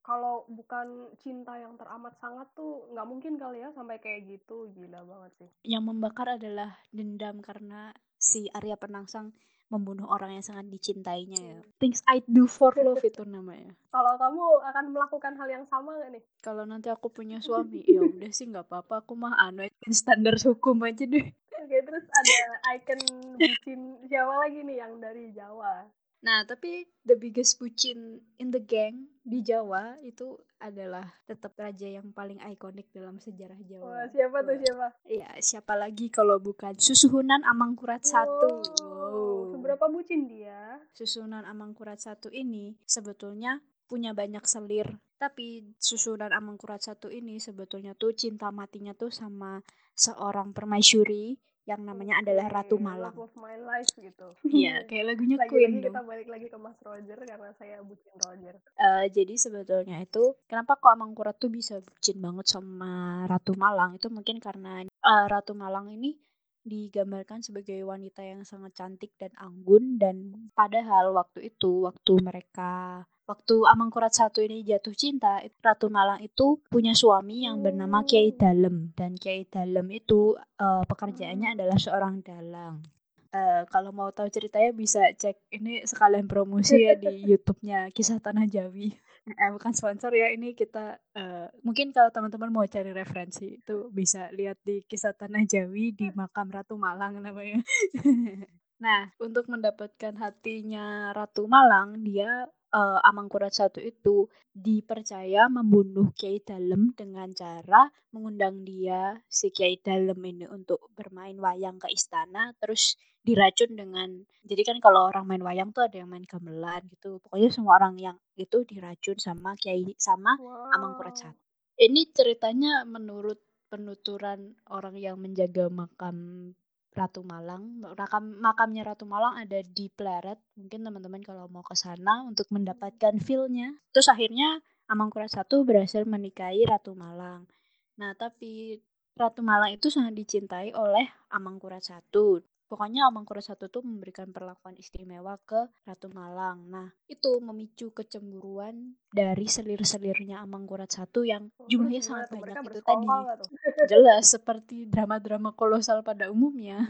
kalau 0.00 0.48
bukan 0.48 1.12
cinta 1.20 1.56
yang 1.60 1.76
teramat 1.76 2.16
sangat 2.18 2.48
tuh 2.56 2.88
nggak 2.92 3.08
mungkin 3.08 3.36
kali 3.36 3.60
ya 3.62 3.70
sampai 3.76 4.00
kayak 4.00 4.26
gitu. 4.26 4.72
Gila 4.72 5.04
banget 5.04 5.32
sih. 5.40 5.50
Yang 5.64 5.82
membakar 5.92 6.26
adalah 6.36 6.76
dendam 6.90 7.44
karena 7.44 7.92
si 8.20 8.48
Arya 8.52 8.76
Penangsang 8.76 9.32
membunuh 9.70 10.10
orang 10.10 10.34
yang 10.34 10.44
sangat 10.44 10.66
dicintainya 10.66 11.38
ya. 11.38 11.58
Things 11.78 12.02
I 12.10 12.26
do 12.26 12.50
for 12.50 12.74
love 12.74 13.00
itu 13.06 13.22
namanya. 13.22 13.70
Kalau 13.94 14.18
kamu 14.18 14.42
akan 14.66 14.84
melakukan 14.90 15.32
hal 15.38 15.48
yang 15.48 15.64
sama 15.70 15.94
nggak 15.94 16.18
nih? 16.18 16.24
Kalau 16.42 16.66
nanti 16.66 16.90
aku 16.90 17.08
punya 17.08 17.38
suami, 17.38 17.86
ya 17.86 18.02
udah 18.02 18.30
sih 18.34 18.50
nggak 18.50 18.66
apa-apa. 18.66 19.06
Aku 19.06 19.14
mah 19.14 19.38
anu 19.38 19.70
standar 19.94 20.34
hukum 20.42 20.82
aja 20.82 21.06
deh. 21.06 21.30
Oke, 21.60 21.76
terus 21.86 22.04
ada 22.10 22.36
icon 22.74 23.00
bucin 23.38 23.80
siapa 24.10 24.34
lagi 24.42 24.58
nih 24.66 24.76
yang 24.82 24.98
dari 24.98 25.30
Jawa? 25.30 25.86
Nah, 26.20 26.44
tapi 26.44 26.84
the 27.08 27.16
biggest 27.16 27.56
bucin 27.56 28.20
in 28.36 28.52
the 28.52 28.60
gang 28.60 29.08
di 29.30 29.46
Jawa 29.46 29.94
itu 30.02 30.34
adalah 30.58 31.06
tetap 31.22 31.54
raja 31.54 31.86
yang 31.86 32.10
paling 32.10 32.42
ikonik 32.50 32.90
dalam 32.90 33.22
sejarah 33.22 33.54
Wah, 33.62 33.70
Jawa. 33.70 34.10
siapa 34.10 34.38
tuh 34.42 34.50
Wah. 34.50 34.58
siapa? 34.58 34.86
Iya, 35.06 35.28
siapa 35.38 35.74
lagi 35.78 36.10
kalau 36.10 36.42
bukan 36.42 36.74
Susuhunan 36.74 37.46
Amangkurat 37.46 38.02
satu. 38.02 38.58
Wow, 38.82 39.54
Seberapa 39.54 39.86
bucin 39.86 40.26
dia? 40.26 40.82
Susunan 40.90 41.46
Amangkurat 41.46 42.02
satu 42.02 42.26
ini 42.34 42.74
sebetulnya 42.82 43.62
punya 43.86 44.10
banyak 44.10 44.42
selir. 44.50 44.98
Tapi 45.22 45.78
Susunan 45.78 46.34
Amangkurat 46.34 46.82
satu 46.82 47.06
ini 47.06 47.38
sebetulnya 47.38 47.94
tuh 47.94 48.10
cinta 48.18 48.50
matinya 48.50 48.98
tuh 48.98 49.14
sama 49.14 49.62
seorang 49.94 50.50
permaisuri 50.50 51.38
yang 51.70 51.82
namanya 51.86 52.18
adalah 52.18 52.50
Ratu 52.50 52.76
Oke, 52.76 52.82
Malang. 52.82 53.14
Love 53.14 53.30
of 53.30 53.34
my 53.38 53.54
life 53.54 53.90
gitu. 53.94 54.28
Iya, 54.42 54.82
kayak 54.90 55.04
lagunya 55.14 55.36
Queen 55.46 55.46
Lagi-lagi 55.46 55.78
dong. 55.78 55.86
kita 55.86 56.00
balik 56.02 56.28
lagi 56.28 56.46
ke 56.50 56.58
Mas 56.58 56.78
Roger 56.82 57.18
karena 57.22 57.50
saya 57.54 57.76
bucin 57.86 58.14
Roger. 58.18 58.54
Eh, 58.58 59.04
jadi 59.14 59.34
sebetulnya 59.38 59.96
itu 60.02 60.34
kenapa 60.50 60.74
kok 60.82 60.90
Amangkurat 60.90 61.38
tuh 61.38 61.54
bisa 61.54 61.78
bucin 61.78 62.18
banget 62.18 62.50
sama 62.50 63.24
Ratu 63.30 63.54
Malang 63.54 64.02
itu 64.02 64.10
mungkin 64.10 64.42
karena 64.42 64.82
eh, 64.82 65.24
Ratu 65.30 65.54
Malang 65.54 65.86
ini 65.94 66.18
digambarkan 66.60 67.40
sebagai 67.40 67.80
wanita 67.88 68.20
yang 68.20 68.44
sangat 68.44 68.76
cantik 68.76 69.16
dan 69.16 69.32
anggun 69.40 69.96
dan 69.96 70.50
padahal 70.52 71.16
waktu 71.16 71.48
itu 71.48 71.88
waktu 71.88 72.12
mereka 72.20 73.04
waktu 73.30 73.62
Amangkurat 73.70 74.10
satu 74.10 74.42
ini 74.42 74.66
jatuh 74.66 74.90
cinta 74.98 75.38
Ratu 75.62 75.86
Malang 75.86 76.18
itu 76.18 76.58
punya 76.66 76.90
suami 76.98 77.46
yang 77.46 77.62
bernama 77.62 78.02
Kiai 78.02 78.34
Dalem. 78.34 78.90
Dan 78.98 79.14
Kiai 79.14 79.46
Dalem 79.46 79.86
itu 79.94 80.34
uh, 80.58 80.82
pekerjaannya 80.82 81.54
adalah 81.54 81.78
seorang 81.78 82.26
dalang. 82.26 82.82
Uh, 83.30 83.62
kalau 83.70 83.94
mau 83.94 84.10
tahu 84.10 84.26
ceritanya 84.26 84.74
bisa 84.74 85.06
cek 85.14 85.38
ini 85.54 85.86
sekalian 85.86 86.26
promosi 86.26 86.82
ya 86.82 86.98
di 86.98 87.06
YouTube-nya 87.30 87.94
Kisah 87.94 88.18
Tanah 88.18 88.50
Jawi. 88.50 88.90
Eh, 89.30 89.50
bukan 89.52 89.70
sponsor 89.76 90.10
ya 90.16 90.32
ini 90.32 90.56
kita 90.56 90.98
uh, 91.14 91.46
mungkin 91.62 91.92
kalau 91.92 92.10
teman-teman 92.10 92.50
mau 92.50 92.66
cari 92.66 92.90
referensi 92.90 93.60
itu 93.60 93.92
bisa 93.92 94.32
lihat 94.32 94.58
di 94.64 94.80
kisah 94.88 95.12
tanah 95.12 95.44
Jawi 95.44 95.92
di 95.92 96.08
makam 96.16 96.48
Ratu 96.50 96.74
Malang 96.80 97.20
namanya. 97.22 97.60
Nah 98.80 99.12
untuk 99.20 99.44
mendapatkan 99.52 100.16
hatinya 100.16 101.12
Ratu 101.12 101.44
Malang 101.44 102.00
dia 102.00 102.48
uh, 102.74 102.98
Amangkurat 103.04 103.52
satu 103.52 103.78
itu 103.78 104.26
dipercaya 104.50 105.46
membunuh 105.46 106.10
Kiai 106.14 106.42
Dalem 106.42 106.94
dengan 106.94 107.30
cara 107.30 107.86
mengundang 108.10 108.66
dia 108.66 109.14
si 109.30 109.54
Kiai 109.54 109.78
Dalem 109.78 110.18
ini 110.26 110.46
untuk 110.50 110.90
bermain 110.94 111.38
wayang 111.38 111.78
ke 111.78 111.90
istana 111.90 112.50
terus 112.58 112.98
diracun 113.20 113.76
dengan 113.76 114.08
jadi 114.48 114.64
kan 114.64 114.80
kalau 114.80 115.12
orang 115.12 115.28
main 115.28 115.44
wayang 115.44 115.70
tuh 115.76 115.84
ada 115.84 116.00
yang 116.00 116.08
main 116.08 116.24
gamelan 116.24 116.80
gitu 116.88 117.20
pokoknya 117.20 117.52
semua 117.52 117.76
orang 117.76 118.00
yang 118.00 118.16
itu 118.40 118.64
diracun 118.64 119.20
sama 119.20 119.52
kiai 119.60 119.92
sama 120.00 120.40
wow. 120.40 120.72
Amangkurat 120.72 121.12
satu 121.12 121.36
ini 121.80 122.08
ceritanya 122.12 122.88
menurut 122.88 123.40
penuturan 123.68 124.56
orang 124.72 124.96
yang 124.96 125.16
menjaga 125.20 125.68
makam 125.68 126.52
Ratu 126.90 127.22
Malang. 127.22 127.80
Makam 127.82 128.38
makamnya 128.42 128.82
Ratu 128.92 129.06
Malang 129.06 129.38
ada 129.38 129.62
di 129.62 129.86
Pleret. 129.90 130.38
Mungkin 130.58 130.82
teman-teman 130.82 131.22
kalau 131.22 131.46
mau 131.46 131.62
ke 131.62 131.78
sana 131.78 132.26
untuk 132.26 132.50
mendapatkan 132.50 133.16
feelnya. 133.22 133.78
Terus 133.94 134.10
akhirnya 134.10 134.60
Amangkurat 134.90 135.30
satu 135.30 135.62
berhasil 135.62 136.02
menikahi 136.02 136.66
Ratu 136.66 136.98
Malang. 136.98 137.46
Nah 137.94 138.10
tapi 138.18 138.82
Ratu 139.14 139.38
Malang 139.46 139.70
itu 139.70 139.86
sangat 139.86 140.18
dicintai 140.18 140.74
oleh 140.74 141.06
Amangkurat 141.30 141.78
satu 141.78 142.42
Pokoknya 142.70 143.10
Amangkurat 143.10 143.42
satu 143.42 143.66
tuh 143.66 143.82
memberikan 143.82 144.30
perlakuan 144.30 144.78
istimewa 144.78 145.34
ke 145.42 145.58
Ratu 145.82 146.06
Malang. 146.14 146.70
Nah, 146.70 146.86
itu 147.10 147.42
memicu 147.42 147.90
kecemburuan 147.90 148.94
dari 149.10 149.50
selir-selirnya 149.50 150.38
Amangkurat 150.38 150.86
satu 150.86 151.26
yang 151.26 151.50
oh, 151.58 151.66
jumlahnya 151.66 151.98
sangat 151.98 152.30
banyak 152.30 152.62
itu 152.62 152.78
tadi. 152.86 153.06
Jelas 153.90 154.30
seperti 154.30 154.86
drama-drama 154.86 155.50
kolosal 155.58 156.06
pada 156.06 156.30
umumnya. 156.30 156.86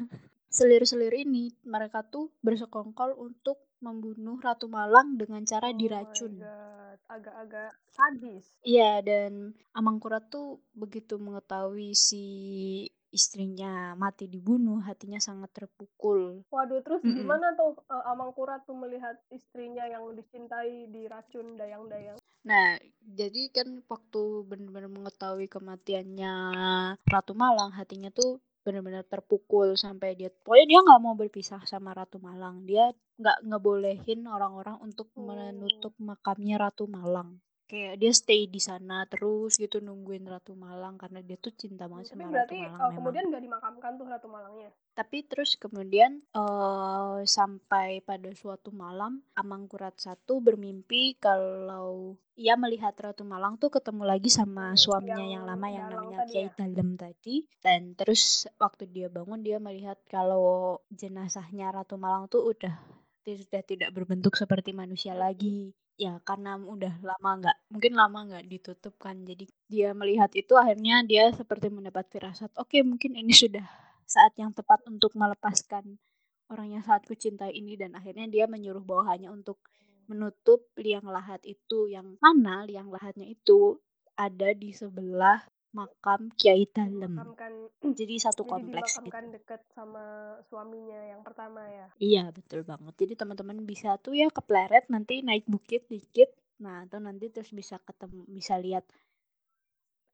Selir-selir 0.52 1.16
ini 1.16 1.48
mereka 1.64 2.04
tuh 2.04 2.28
bersekongkol 2.44 3.16
untuk 3.16 3.64
membunuh 3.80 4.36
Ratu 4.36 4.68
Malang 4.68 5.16
dengan 5.16 5.40
cara 5.48 5.72
oh 5.72 5.76
diracun. 5.80 6.44
Agak-agak 7.08 7.72
sadis. 7.88 8.44
Iya, 8.60 9.00
dan 9.00 9.56
Amangkurat 9.72 10.28
tuh 10.28 10.60
begitu 10.76 11.16
mengetahui 11.16 11.96
si 11.96 12.26
istrinya 13.10 13.94
mati 13.98 14.30
dibunuh, 14.30 14.82
hatinya 14.82 15.18
sangat 15.18 15.50
terpukul. 15.54 16.46
Waduh, 16.50 16.80
terus 16.82 17.02
mm 17.02 17.10
-mm. 17.10 17.18
gimana 17.22 17.46
tuh 17.58 17.78
uh, 17.90 18.10
Amangkurat 18.10 18.62
tuh 18.64 18.74
melihat 18.78 19.18
istrinya 19.34 19.86
yang 19.86 20.06
dicintai 20.14 20.88
diracun 20.90 21.58
dayang-dayang? 21.58 22.18
Nah, 22.40 22.80
jadi 23.04 23.52
kan 23.52 23.84
waktu 23.84 24.22
benar-benar 24.48 24.88
mengetahui 24.88 25.50
kematiannya 25.50 26.34
Ratu 27.04 27.36
Malang, 27.36 27.76
hatinya 27.76 28.08
tuh 28.08 28.40
benar-benar 28.60 29.08
terpukul 29.08 29.72
sampai 29.72 30.12
dia 30.12 30.28
pokoknya 30.28 30.66
dia 30.68 30.80
nggak 30.84 31.00
mau 31.00 31.16
berpisah 31.16 31.64
sama 31.64 31.96
Ratu 31.96 32.20
Malang 32.20 32.68
dia 32.68 32.92
nggak 33.16 33.48
ngebolehin 33.48 34.28
orang-orang 34.28 34.76
untuk 34.84 35.08
hmm. 35.16 35.24
menutup 35.24 35.96
makamnya 35.96 36.60
Ratu 36.60 36.84
Malang 36.84 37.40
kayak 37.70 38.02
dia 38.02 38.10
stay 38.10 38.50
di 38.50 38.58
sana 38.58 39.06
terus 39.06 39.54
gitu 39.54 39.78
nungguin 39.78 40.26
Ratu 40.26 40.58
Malang 40.58 40.98
karena 40.98 41.22
dia 41.22 41.38
tuh 41.38 41.54
cinta 41.54 41.86
banget 41.86 42.10
sama 42.10 42.26
Ratu 42.26 42.34
Malang. 42.34 42.42
Tapi 42.50 42.58
uh, 42.66 42.92
kemudian 42.98 43.24
nggak 43.30 43.42
dimakamkan 43.46 43.92
tuh 43.94 44.06
Ratu 44.10 44.26
Malangnya. 44.26 44.70
Tapi 44.98 45.18
terus 45.30 45.54
kemudian 45.54 46.18
uh, 46.34 47.22
sampai 47.22 48.02
pada 48.02 48.26
suatu 48.34 48.74
malam 48.74 49.22
Amangkurat 49.38 49.94
satu 49.94 50.42
bermimpi 50.42 51.14
kalau 51.22 52.18
ia 52.34 52.58
melihat 52.58 52.98
Ratu 52.98 53.22
Malang 53.22 53.54
tuh 53.62 53.70
ketemu 53.70 54.02
lagi 54.02 54.34
sama 54.34 54.74
suaminya 54.74 55.22
yang, 55.22 55.30
yang 55.38 55.44
lama 55.46 55.66
yang 55.70 55.86
namanya 55.94 56.26
Kiai 56.26 56.50
ya? 56.50 56.56
Dalem 56.58 56.98
tadi 56.98 57.46
dan 57.62 57.94
terus 57.94 58.50
waktu 58.58 58.90
dia 58.90 59.06
bangun 59.06 59.46
dia 59.46 59.62
melihat 59.62 60.02
kalau 60.10 60.82
jenazahnya 60.90 61.70
Ratu 61.70 61.94
Malang 61.94 62.26
tuh 62.26 62.50
udah 62.50 62.74
sudah 63.30 63.62
tidak 63.62 63.94
berbentuk 63.94 64.34
seperti 64.34 64.74
manusia 64.74 65.14
lagi 65.14 65.70
ya 66.00 66.16
karena 66.24 66.56
udah 66.56 66.94
lama 67.04 67.30
nggak 67.44 67.56
mungkin 67.68 67.92
lama 67.92 68.18
nggak 68.32 68.44
ditutup 68.48 68.96
kan. 68.96 69.20
Jadi 69.28 69.44
dia 69.68 69.92
melihat 69.92 70.32
itu 70.32 70.56
akhirnya 70.56 71.04
dia 71.04 71.28
seperti 71.36 71.68
mendapat 71.68 72.08
firasat 72.08 72.48
oke 72.56 72.72
okay, 72.72 72.80
mungkin 72.80 73.12
ini 73.20 73.36
sudah 73.36 73.64
saat 74.08 74.32
yang 74.40 74.56
tepat 74.56 74.80
untuk 74.88 75.12
melepaskan 75.12 76.00
orang 76.48 76.80
yang 76.80 76.82
sangat 76.82 77.04
kucintai 77.04 77.52
ini. 77.52 77.76
Dan 77.76 77.92
akhirnya 77.92 78.24
dia 78.32 78.44
menyuruh 78.48 78.80
bawahannya 78.80 79.28
untuk 79.28 79.60
menutup 80.08 80.64
liang 80.80 81.04
lahat 81.04 81.44
itu 81.44 81.86
yang 81.92 82.16
mana 82.18 82.64
liang 82.64 82.88
lahatnya 82.88 83.28
itu 83.28 83.76
ada 84.16 84.50
di 84.56 84.72
sebelah 84.74 85.44
makam 85.70 86.30
Kiai 86.34 86.66
Dalem. 86.66 87.14
jadi 87.98 88.14
satu 88.18 88.42
jadi 88.46 88.50
kompleks 88.50 88.98
gitu. 88.98 89.10
dekat 89.10 89.62
sama 89.74 90.36
suaminya 90.50 91.00
yang 91.06 91.22
pertama 91.22 91.62
ya. 91.66 91.86
Iya, 91.98 92.24
betul 92.34 92.66
banget. 92.66 92.94
Jadi 92.98 93.14
teman-teman 93.14 93.62
bisa 93.62 93.96
tuh 94.02 94.18
ya 94.18 94.28
ke 94.30 94.42
Pleret 94.42 94.90
nanti 94.90 95.22
naik 95.22 95.46
bukit 95.46 95.86
dikit. 95.86 96.30
Nah, 96.60 96.84
atau 96.84 97.00
nanti 97.00 97.32
terus 97.32 97.54
bisa 97.54 97.80
ketemu 97.80 98.26
bisa 98.28 98.60
lihat 98.60 98.84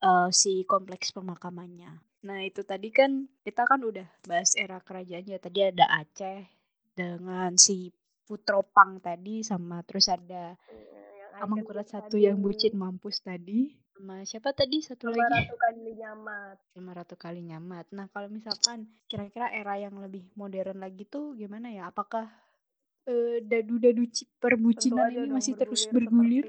uh, 0.05 0.29
si 0.31 0.63
kompleks 0.63 1.11
pemakamannya. 1.11 1.99
Nah, 2.23 2.39
itu 2.45 2.63
tadi 2.63 2.89
kan 2.93 3.27
kita 3.43 3.67
kan 3.67 3.81
udah 3.83 4.07
bahas 4.25 4.55
era 4.55 4.79
kerajaannya. 4.79 5.37
Tadi 5.37 5.59
ada 5.61 5.85
Aceh 5.89 6.47
dengan 6.97 7.53
si 7.59 7.93
Putropang 8.27 8.99
tadi 8.99 9.39
sama 9.39 9.79
terus 9.87 10.11
ada 10.11 10.59
iya, 10.67 11.39
Amangkurat 11.39 11.85
satu 11.85 12.17
yang 12.17 12.41
bucin 12.41 12.73
mampus 12.75 13.21
tadi 13.21 13.71
sama 13.97 14.21
siapa 14.29 14.53
tadi 14.53 14.77
satu 14.85 15.09
sama 15.09 15.17
lagi? 15.25 15.49
Ratu 15.49 15.55
Kali 15.57 15.91
Nyamat. 15.97 16.57
Sama 16.77 16.91
Ratu 16.93 17.15
Kali 17.17 17.41
Nyamat. 17.41 17.85
Nah 17.97 18.05
kalau 18.13 18.29
misalkan 18.29 18.85
kira-kira 19.09 19.49
era 19.49 19.81
yang 19.81 19.97
lebih 19.97 20.29
modern 20.37 20.77
lagi 20.77 21.09
tuh 21.09 21.33
gimana 21.33 21.73
ya? 21.73 21.89
Apakah 21.89 22.29
uh, 23.09 23.37
dadu-dadu 23.41 24.05
perbucinan 24.37 25.09
ini 25.09 25.33
masih 25.33 25.57
terus 25.57 25.89
bergulir? 25.89 26.45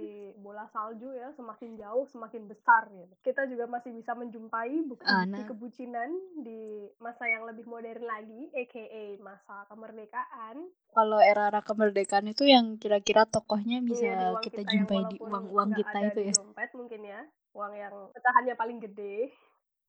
bola 0.48 0.64
salju 0.72 1.12
ya 1.12 1.28
semakin 1.36 1.76
jauh 1.76 2.08
semakin 2.08 2.48
besar 2.48 2.88
gitu. 2.88 3.14
Kita 3.20 3.44
juga 3.50 3.68
masih 3.68 3.92
bisa 3.92 4.16
menjumpai 4.16 4.80
bukti, 4.88 5.04
uh, 5.04 5.28
nah. 5.28 5.44
kebucinan 5.44 6.08
di 6.40 6.88
masa 7.04 7.28
yang 7.28 7.44
lebih 7.44 7.68
modern 7.68 8.00
lagi, 8.00 8.48
aka 8.56 9.20
masa 9.20 9.68
kemerdekaan. 9.68 10.72
Kalau 10.96 11.20
era-era 11.20 11.60
kemerdekaan 11.60 12.32
itu 12.32 12.48
yang 12.48 12.80
kira-kira 12.80 13.28
tokohnya 13.28 13.84
bisa 13.84 14.08
iya, 14.08 14.40
kita, 14.40 14.64
kita 14.64 14.72
jumpai 14.72 15.00
di 15.12 15.16
uang-uang 15.20 15.70
kita 15.76 15.98
itu 16.16 16.20
ya. 16.32 16.34
Dompet 16.34 16.70
mungkin 16.72 17.00
ya, 17.04 17.20
uang 17.56 17.72
yang 17.74 17.94
pecahannya 18.12 18.54
paling 18.58 18.78
gede. 18.82 19.32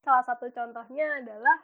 Salah 0.04 0.24
satu 0.24 0.48
contohnya 0.52 1.20
adalah 1.20 1.58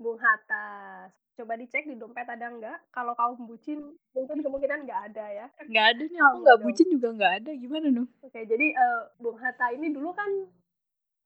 Bung 0.00 0.20
Hatta. 0.20 1.08
Coba 1.36 1.52
dicek 1.60 1.84
di 1.84 2.00
dompet 2.00 2.24
ada 2.24 2.48
nggak? 2.48 2.88
Kalau 2.92 3.12
kaum 3.12 3.44
bucin 3.44 3.92
mungkin 4.16 4.40
kemungkinan 4.40 4.88
nggak 4.88 5.02
ada 5.12 5.26
ya. 5.28 5.46
Nggak 5.68 5.86
ada 5.92 6.02
nih 6.08 6.20
aku 6.20 6.36
nggak 6.44 6.60
bucin 6.64 6.86
juga 6.88 7.08
nggak 7.12 7.32
ada. 7.44 7.50
Gimana 7.52 7.86
dong? 7.92 8.08
Oke 8.24 8.40
jadi 8.48 8.66
uh, 8.72 9.02
Bung 9.20 9.36
Hatta 9.36 9.68
ini 9.76 9.92
dulu 9.92 10.16
kan 10.16 10.30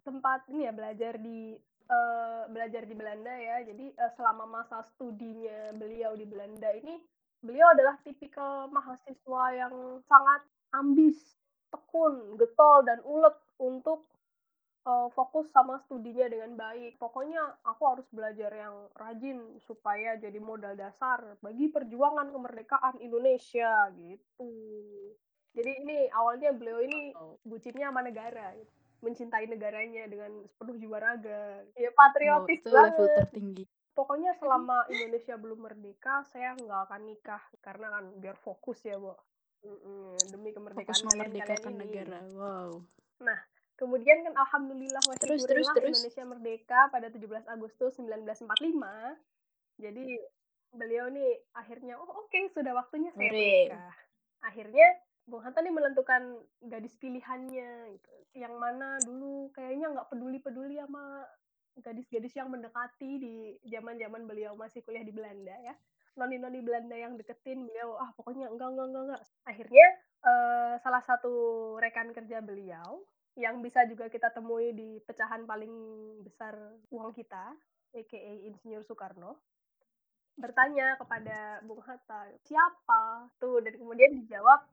tempat 0.02 0.50
ini 0.50 0.66
ya 0.66 0.72
belajar 0.74 1.14
di 1.22 1.54
uh, 1.87 2.50
belajar 2.50 2.83
di 2.90 2.94
Belanda 2.98 3.30
ya. 3.30 3.62
Jadi 3.62 3.94
uh, 3.94 4.11
selama 4.18 4.50
masa 4.50 4.83
studinya 4.83 5.70
beliau 5.78 6.18
di 6.18 6.26
Belanda 6.26 6.74
ini 6.74 6.98
beliau 7.40 7.70
adalah 7.72 7.96
tipikal 8.02 8.66
mahasiswa 8.68 9.44
yang 9.54 9.74
sangat 10.11 10.42
ambis 10.74 11.16
tekun 11.70 12.35
getol 12.35 12.83
dan 12.83 12.98
ulet 13.06 13.33
untuk 13.61 14.09
uh, 14.88 15.09
fokus 15.12 15.53
sama 15.53 15.77
studinya 15.85 16.27
dengan 16.29 16.57
baik. 16.57 16.96
Pokoknya 16.96 17.61
aku 17.64 17.83
harus 17.85 18.07
belajar 18.09 18.51
yang 18.53 18.88
rajin 18.96 19.61
supaya 19.64 20.16
jadi 20.16 20.40
modal 20.40 20.77
dasar 20.77 21.37
bagi 21.44 21.68
perjuangan 21.68 22.33
kemerdekaan 22.33 22.96
Indonesia 23.05 23.92
gitu. 23.96 24.51
Jadi 25.51 25.70
ini 25.83 25.99
awalnya 26.14 26.55
beliau 26.55 26.79
ini 26.79 27.11
bucinnya 27.42 27.90
sama 27.90 28.07
negara, 28.07 28.55
gitu. 28.55 28.70
mencintai 29.03 29.51
negaranya 29.51 30.07
dengan 30.07 30.46
sepenuh 30.46 30.79
jiwa 30.79 30.99
raga. 31.03 31.66
Ya 31.75 31.90
patriotis 31.90 32.62
oh, 32.64 32.70
banget. 32.70 32.94
Level 32.94 33.09
tertinggi. 33.18 33.64
Pokoknya 33.90 34.33
selama 34.38 34.87
Indonesia 34.87 35.35
belum 35.35 35.66
merdeka, 35.66 36.23
saya 36.31 36.55
nggak 36.55 36.81
akan 36.87 37.03
nikah 37.11 37.42
karena 37.59 37.90
kan 37.90 38.05
biar 38.23 38.38
fokus 38.38 38.79
ya, 38.87 38.94
Bu. 38.96 39.12
Mm 39.61 39.77
-mm, 39.77 40.09
demi 40.31 40.55
kemerdekaan 40.55 40.87
fokus 40.87 41.03
kalian, 41.05 41.37
kalian 41.37 41.75
ini. 41.75 41.83
negara. 41.83 42.20
Wow. 42.33 42.70
Nah, 43.20 43.40
Kemudian 43.81 44.21
kan 44.29 44.37
alhamdulillah 44.37 45.01
wa 45.09 45.16
Terus 45.16 45.49
terus 45.49 45.64
terus? 45.73 45.97
Indonesia 45.97 46.25
merdeka 46.29 46.81
pada 46.93 47.09
17 47.09 47.49
Agustus 47.49 47.97
1945. 47.97 48.45
Jadi 49.81 50.21
beliau 50.77 51.09
nih 51.09 51.40
akhirnya, 51.57 51.97
"Oh 51.97 52.29
oke, 52.29 52.40
sudah 52.53 52.77
waktunya 52.77 53.09
saya 53.16 53.33
menikah." 53.33 53.97
Akhirnya 54.45 54.85
Bung 55.25 55.40
Hatta 55.40 55.64
nih 55.64 55.73
menentukan 55.73 56.45
gadis 56.61 56.93
pilihannya 57.01 57.97
gitu, 57.97 58.12
yang 58.37 58.53
mana 58.61 59.01
dulu 59.01 59.49
kayaknya 59.57 59.97
nggak 59.97 60.12
peduli-peduli 60.12 60.77
sama 60.77 61.25
gadis-gadis 61.81 62.37
yang 62.37 62.53
mendekati 62.53 63.16
di 63.16 63.35
zaman-zaman 63.64 64.29
beliau 64.29 64.53
masih 64.61 64.85
kuliah 64.85 65.07
di 65.07 65.14
Belanda 65.16 65.57
ya. 65.64 65.73
Noni-noni 66.21 66.61
Belanda 66.61 66.93
yang 67.01 67.16
deketin 67.16 67.64
beliau, 67.64 67.97
ah 67.97 68.12
pokoknya 68.12 68.53
enggak 68.53 68.77
enggak 68.77 68.87
enggak 68.93 69.03
enggak. 69.09 69.23
Akhirnya 69.49 69.87
eh, 70.21 70.75
salah 70.85 71.01
satu 71.01 71.33
rekan 71.81 72.12
kerja 72.12 72.45
beliau 72.45 73.01
yang 73.38 73.62
bisa 73.62 73.87
juga 73.87 74.11
kita 74.11 74.35
temui 74.35 74.75
di 74.75 74.99
pecahan 75.07 75.47
paling 75.47 75.73
besar 76.27 76.57
uang 76.90 77.14
kita, 77.14 77.55
aka 77.95 78.19
Insinyur 78.47 78.83
Soekarno, 78.83 79.38
bertanya 80.38 80.99
kepada 80.99 81.62
Bung 81.62 81.83
Hatta, 81.85 82.27
siapa 82.43 83.31
tuh? 83.38 83.62
Dan 83.62 83.79
kemudian 83.79 84.14
dijawab, 84.25 84.66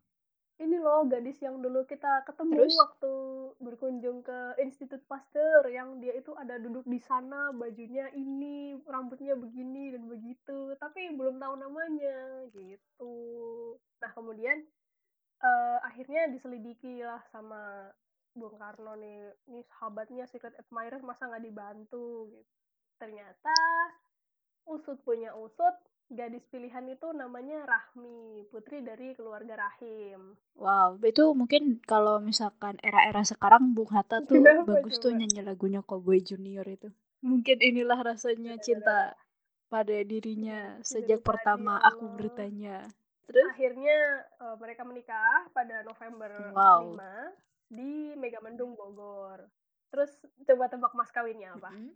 ini 0.57 0.81
loh 0.81 1.05
gadis 1.05 1.37
yang 1.37 1.61
dulu 1.61 1.85
kita 1.85 2.25
ketemu 2.25 2.65
Terus? 2.65 2.77
waktu 2.81 3.13
berkunjung 3.61 4.25
ke 4.25 4.57
Institut 4.57 5.05
Pasteur 5.05 5.69
yang 5.69 6.01
dia 6.01 6.17
itu 6.17 6.33
ada 6.33 6.57
duduk 6.57 6.81
di 6.89 6.97
sana 6.97 7.53
bajunya 7.53 8.09
ini 8.17 8.73
rambutnya 8.89 9.37
begini 9.37 9.93
dan 9.93 10.09
begitu 10.09 10.73
tapi 10.81 11.13
belum 11.13 11.37
tahu 11.37 11.61
namanya 11.61 12.49
gitu 12.57 13.13
nah 14.01 14.09
kemudian 14.17 14.65
uh, 15.45 15.77
akhirnya 15.85 16.25
diselidiki 16.33 17.05
lah 17.05 17.21
sama 17.29 17.93
Bung 18.37 18.55
Karno 18.55 18.93
nih 18.95 19.17
ini 19.49 19.61
sahabatnya 19.67 20.29
secret 20.29 20.53
admirer 20.55 21.01
masa 21.01 21.25
nggak 21.27 21.43
dibantu 21.43 22.29
gitu 22.31 22.45
ternyata 22.97 23.53
usut 24.65 24.97
punya 25.01 25.33
usut 25.33 25.73
gadis 26.07 26.47
pilihan 26.47 26.87
itu 26.87 27.11
namanya 27.11 27.67
Rahmi, 27.67 28.47
putri 28.47 28.79
dari 28.79 29.11
keluarga 29.11 29.59
Rahim. 29.59 30.39
Wow, 30.55 30.95
itu 31.03 31.35
mungkin 31.35 31.83
kalau 31.83 32.23
misalkan 32.23 32.79
era-era 32.79 33.27
sekarang 33.27 33.75
Bung 33.75 33.91
Hatta 33.91 34.23
tuh 34.29 34.39
Kenapa 34.39 34.79
bagus 34.79 34.95
coba? 34.97 35.03
tuh 35.03 35.11
nyanyi 35.19 35.41
lagunya 35.43 35.81
Cowboy 35.83 36.23
Junior 36.23 36.63
itu. 36.63 36.87
Mungkin 37.19 37.59
inilah 37.59 37.99
rasanya 38.07 38.55
cinta 38.63 39.19
pada 39.67 39.97
dirinya 40.07 40.79
sejak 40.79 41.19
jadi, 41.19 41.27
pertama 41.27 41.75
aku 41.83 42.07
bertanya. 42.15 42.87
Terus 43.27 43.51
akhirnya 43.51 43.97
uh, 44.39 44.55
mereka 44.55 44.87
menikah 44.87 45.51
pada 45.51 45.83
November 45.83 46.31
Wow. 46.55 46.95
45 46.95 47.35
di 47.67 48.15
Megamendung 48.15 48.73
Bogor. 48.73 49.45
Terus 49.87 50.11
coba 50.43 50.67
tebak 50.67 50.93
mas 50.93 51.11
kawinnya 51.11 51.55
apa? 51.55 51.71
Mm-hmm. 51.71 51.91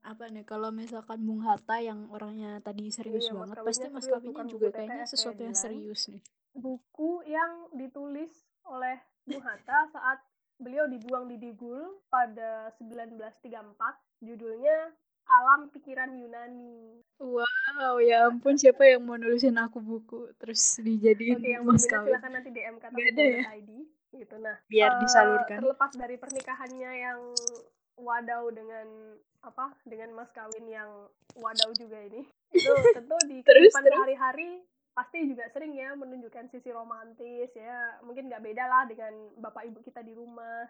Apa 0.00 0.32
nih 0.32 0.44
kalau 0.44 0.72
misalkan 0.72 1.20
Bung 1.20 1.44
Hatta 1.44 1.76
yang 1.76 2.08
orangnya 2.08 2.56
tadi 2.60 2.88
serius 2.88 3.28
Iya, 3.28 3.36
banget, 3.36 3.60
mas 3.60 3.66
pasti 3.68 3.86
mas 3.86 4.06
kawinnya 4.08 4.44
juga 4.44 4.68
kayaknya 4.70 5.04
sesuatu 5.04 5.36
ya, 5.36 5.52
yang 5.52 5.56
Dilan. 5.56 5.64
serius 5.68 6.00
nih. 6.08 6.22
Buku 6.50 7.20
yang 7.24 7.52
ditulis 7.70 8.32
oleh 8.64 8.96
Bung 9.22 9.44
Hatta 9.44 9.92
saat 9.92 10.24
beliau 10.56 10.84
dibuang 10.84 11.24
di 11.24 11.36
Digul 11.36 12.00
pada 12.08 12.72
1934, 12.76 13.76
judulnya 14.20 14.92
Alam 15.26 15.68
Pikiran 15.68 16.10
Yunani. 16.10 17.04
Wow, 17.16 18.00
ya 18.00 18.24
ampun 18.26 18.56
siapa 18.56 18.82
yang 18.82 19.04
mau 19.04 19.14
nulisin 19.14 19.56
aku 19.56 19.78
buku 19.78 20.32
terus 20.36 20.80
dijadiin 20.80 21.38
Oke, 21.38 21.48
yang 21.50 21.64
mas 21.64 21.84
kawin. 21.84 22.08
silahkan 22.08 22.32
nanti 22.34 22.48
DM 22.50 22.76
kata 22.76 22.92
Gak 22.92 23.08
ada 23.14 23.22
ya? 23.22 23.42
ID 23.54 23.70
gitu. 24.14 24.34
Nah, 24.38 24.56
Biar 24.66 24.96
eh, 24.96 25.00
disalurkan. 25.02 25.58
terlepas 25.62 25.92
dari 25.94 26.16
pernikahannya 26.18 26.90
yang 26.98 27.20
wadau 28.00 28.48
dengan 28.50 28.86
apa 29.40 29.72
dengan 29.88 30.12
mas 30.16 30.28
kawin 30.32 30.68
yang 30.68 30.88
wadau 31.36 31.72
juga 31.76 31.96
ini 32.00 32.24
itu 32.56 32.72
tentu 32.92 33.16
di 33.24 33.40
kehidupan 33.40 33.82
terus? 33.84 33.96
sehari-hari 33.96 34.50
pasti 34.92 35.32
juga 35.32 35.48
sering 35.54 35.72
ya 35.72 35.96
menunjukkan 35.96 36.50
sisi 36.52 36.68
romantis 36.74 37.48
ya 37.56 38.00
mungkin 38.04 38.28
nggak 38.28 38.42
beda 38.42 38.64
lah 38.68 38.84
dengan 38.84 39.12
bapak 39.40 39.64
ibu 39.70 39.80
kita 39.80 40.04
di 40.04 40.12
rumah 40.12 40.68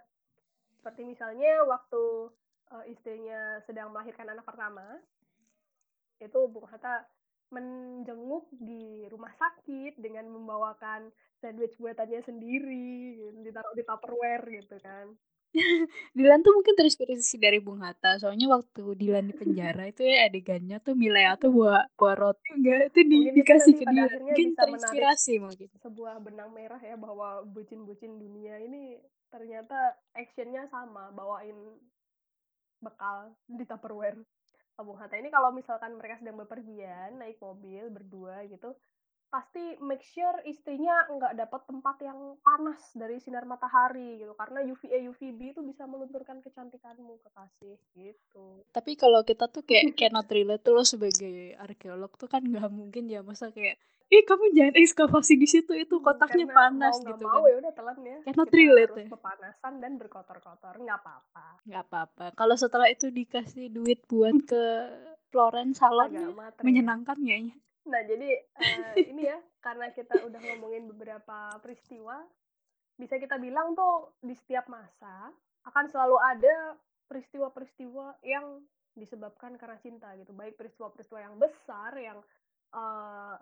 seperti 0.78 1.02
misalnya 1.02 1.66
waktu 1.66 2.30
uh, 2.70 2.84
istrinya 2.86 3.58
sedang 3.66 3.90
melahirkan 3.90 4.30
anak 4.30 4.46
pertama 4.46 5.02
itu 6.20 6.40
Bung 6.52 6.68
Hatta 6.68 7.08
menjenguk 7.50 8.46
di 8.54 9.04
rumah 9.10 9.30
sakit 9.34 9.98
dengan 9.98 10.26
membawakan 10.30 11.10
sandwich 11.42 11.74
buatannya 11.78 12.22
sendiri 12.22 13.18
gitu, 13.18 13.42
ditaruh 13.42 13.74
di 13.74 13.82
tupperware 13.82 14.44
gitu 14.50 14.76
kan. 14.78 15.06
Dilan 16.16 16.46
tuh 16.46 16.54
mungkin 16.54 16.78
terinspirasi 16.78 17.42
dari 17.42 17.58
Bung 17.58 17.82
Hatta 17.82 18.22
soalnya 18.22 18.46
waktu 18.54 18.94
Dilan 18.94 19.26
di 19.26 19.34
penjara 19.34 19.90
itu 19.90 20.06
ya 20.06 20.30
adegannya 20.30 20.78
tuh 20.78 20.94
Milea 20.94 21.34
tuh 21.42 21.50
bawa 21.50 21.90
bawa 21.98 22.14
roti 22.14 22.48
enggak? 22.54 22.94
Itu 22.94 23.00
di, 23.02 23.16
Mungkin 23.18 23.34
dikasih 23.42 23.72
ke 23.74 23.84
dia. 23.90 24.06
mungkin 24.22 24.48
terinspirasi 24.54 25.32
mungkin. 25.42 25.66
sebuah 25.82 26.22
benang 26.22 26.54
merah 26.54 26.78
ya 26.78 26.94
bahwa 26.94 27.42
bucin-bucin 27.50 28.14
dunia 28.22 28.62
ini 28.62 29.02
ternyata 29.34 29.98
actionnya 30.14 30.70
sama 30.70 31.10
bawain 31.10 31.58
bekal 32.78 33.34
di 33.50 33.64
Tupperware. 33.66 34.22
Bung 34.82 34.98
Hatta. 34.98 35.16
Ini 35.16 35.30
kalau 35.32 35.50
misalkan 35.54 35.96
mereka 35.96 36.20
sedang 36.20 36.40
bepergian 36.40 37.20
naik 37.20 37.40
mobil 37.40 37.88
berdua 37.88 38.44
gitu 38.48 38.76
pasti 39.30 39.78
make 39.78 40.02
sure 40.02 40.42
istrinya 40.42 41.06
nggak 41.06 41.38
dapat 41.38 41.62
tempat 41.70 41.96
yang 42.02 42.34
panas 42.42 42.82
dari 42.98 43.22
sinar 43.22 43.46
matahari 43.46 44.18
gitu. 44.18 44.34
Karena 44.34 44.58
UVA 44.66 45.06
UVB 45.06 45.54
itu 45.54 45.62
bisa 45.62 45.86
melunturkan 45.86 46.42
kecantikanmu 46.42 47.22
kekasih 47.22 47.78
gitu. 47.94 48.66
Tapi 48.74 48.98
kalau 48.98 49.22
kita 49.22 49.46
tuh 49.46 49.62
kayak 49.62 49.94
cannot 49.94 50.26
relate 50.26 50.66
tuh 50.66 50.74
lo 50.74 50.82
sebagai 50.82 51.54
arkeolog 51.62 52.10
tuh 52.18 52.26
kan 52.26 52.42
nggak 52.42 52.68
mungkin 52.74 53.06
ya. 53.06 53.22
Masa 53.22 53.54
kayak 53.54 53.78
ih 54.10 54.22
kamu 54.26 54.44
jangan 54.58 54.74
ekskavasi 54.74 55.34
di 55.38 55.46
situ 55.46 55.72
itu 55.74 56.02
kotaknya 56.02 56.50
Karena 56.50 56.58
panas 56.58 56.94
mau 56.98 57.08
gitu 57.14 57.24
mau 57.24 57.42
kan 57.42 57.50
ya 57.50 57.56
udah 57.62 57.72
telan 57.78 57.98
ya 58.02 58.18
relate 58.26 58.90
harus 58.90 59.06
ya. 59.06 59.08
pepanasan 59.14 59.72
dan 59.78 59.92
berkotor-kotor 60.02 60.74
nggak 60.82 60.98
apa-apa 60.98 61.46
nggak 61.62 61.84
apa-apa 61.86 62.26
kalau 62.34 62.58
setelah 62.58 62.90
itu 62.90 63.06
dikasih 63.08 63.70
duit 63.70 64.02
buat 64.10 64.34
ke 64.42 64.64
Florence 65.30 65.78
salon 65.78 66.10
ya, 66.10 66.26
ya. 66.26 66.50
menyenangkan 66.66 67.14
kayaknya 67.22 67.54
Nah, 67.88 68.02
jadi 68.04 68.28
uh, 68.38 68.94
ini 69.00 69.22
ya, 69.26 69.38
karena 69.66 69.88
kita 69.94 70.20
udah 70.22 70.40
ngomongin 70.40 70.90
beberapa 70.92 71.56
peristiwa, 71.58 72.20
bisa 73.00 73.16
kita 73.16 73.40
bilang 73.40 73.72
tuh 73.72 74.12
di 74.20 74.36
setiap 74.36 74.68
masa 74.68 75.32
akan 75.64 75.84
selalu 75.88 76.16
ada 76.20 76.76
peristiwa-peristiwa 77.08 78.20
yang 78.22 78.60
disebabkan 78.94 79.56
karena 79.56 79.80
cinta 79.80 80.12
gitu. 80.20 80.36
Baik 80.36 80.60
peristiwa-peristiwa 80.60 81.20
yang 81.24 81.34
besar 81.40 81.92
yang 81.96 82.18
uh, 82.76 83.36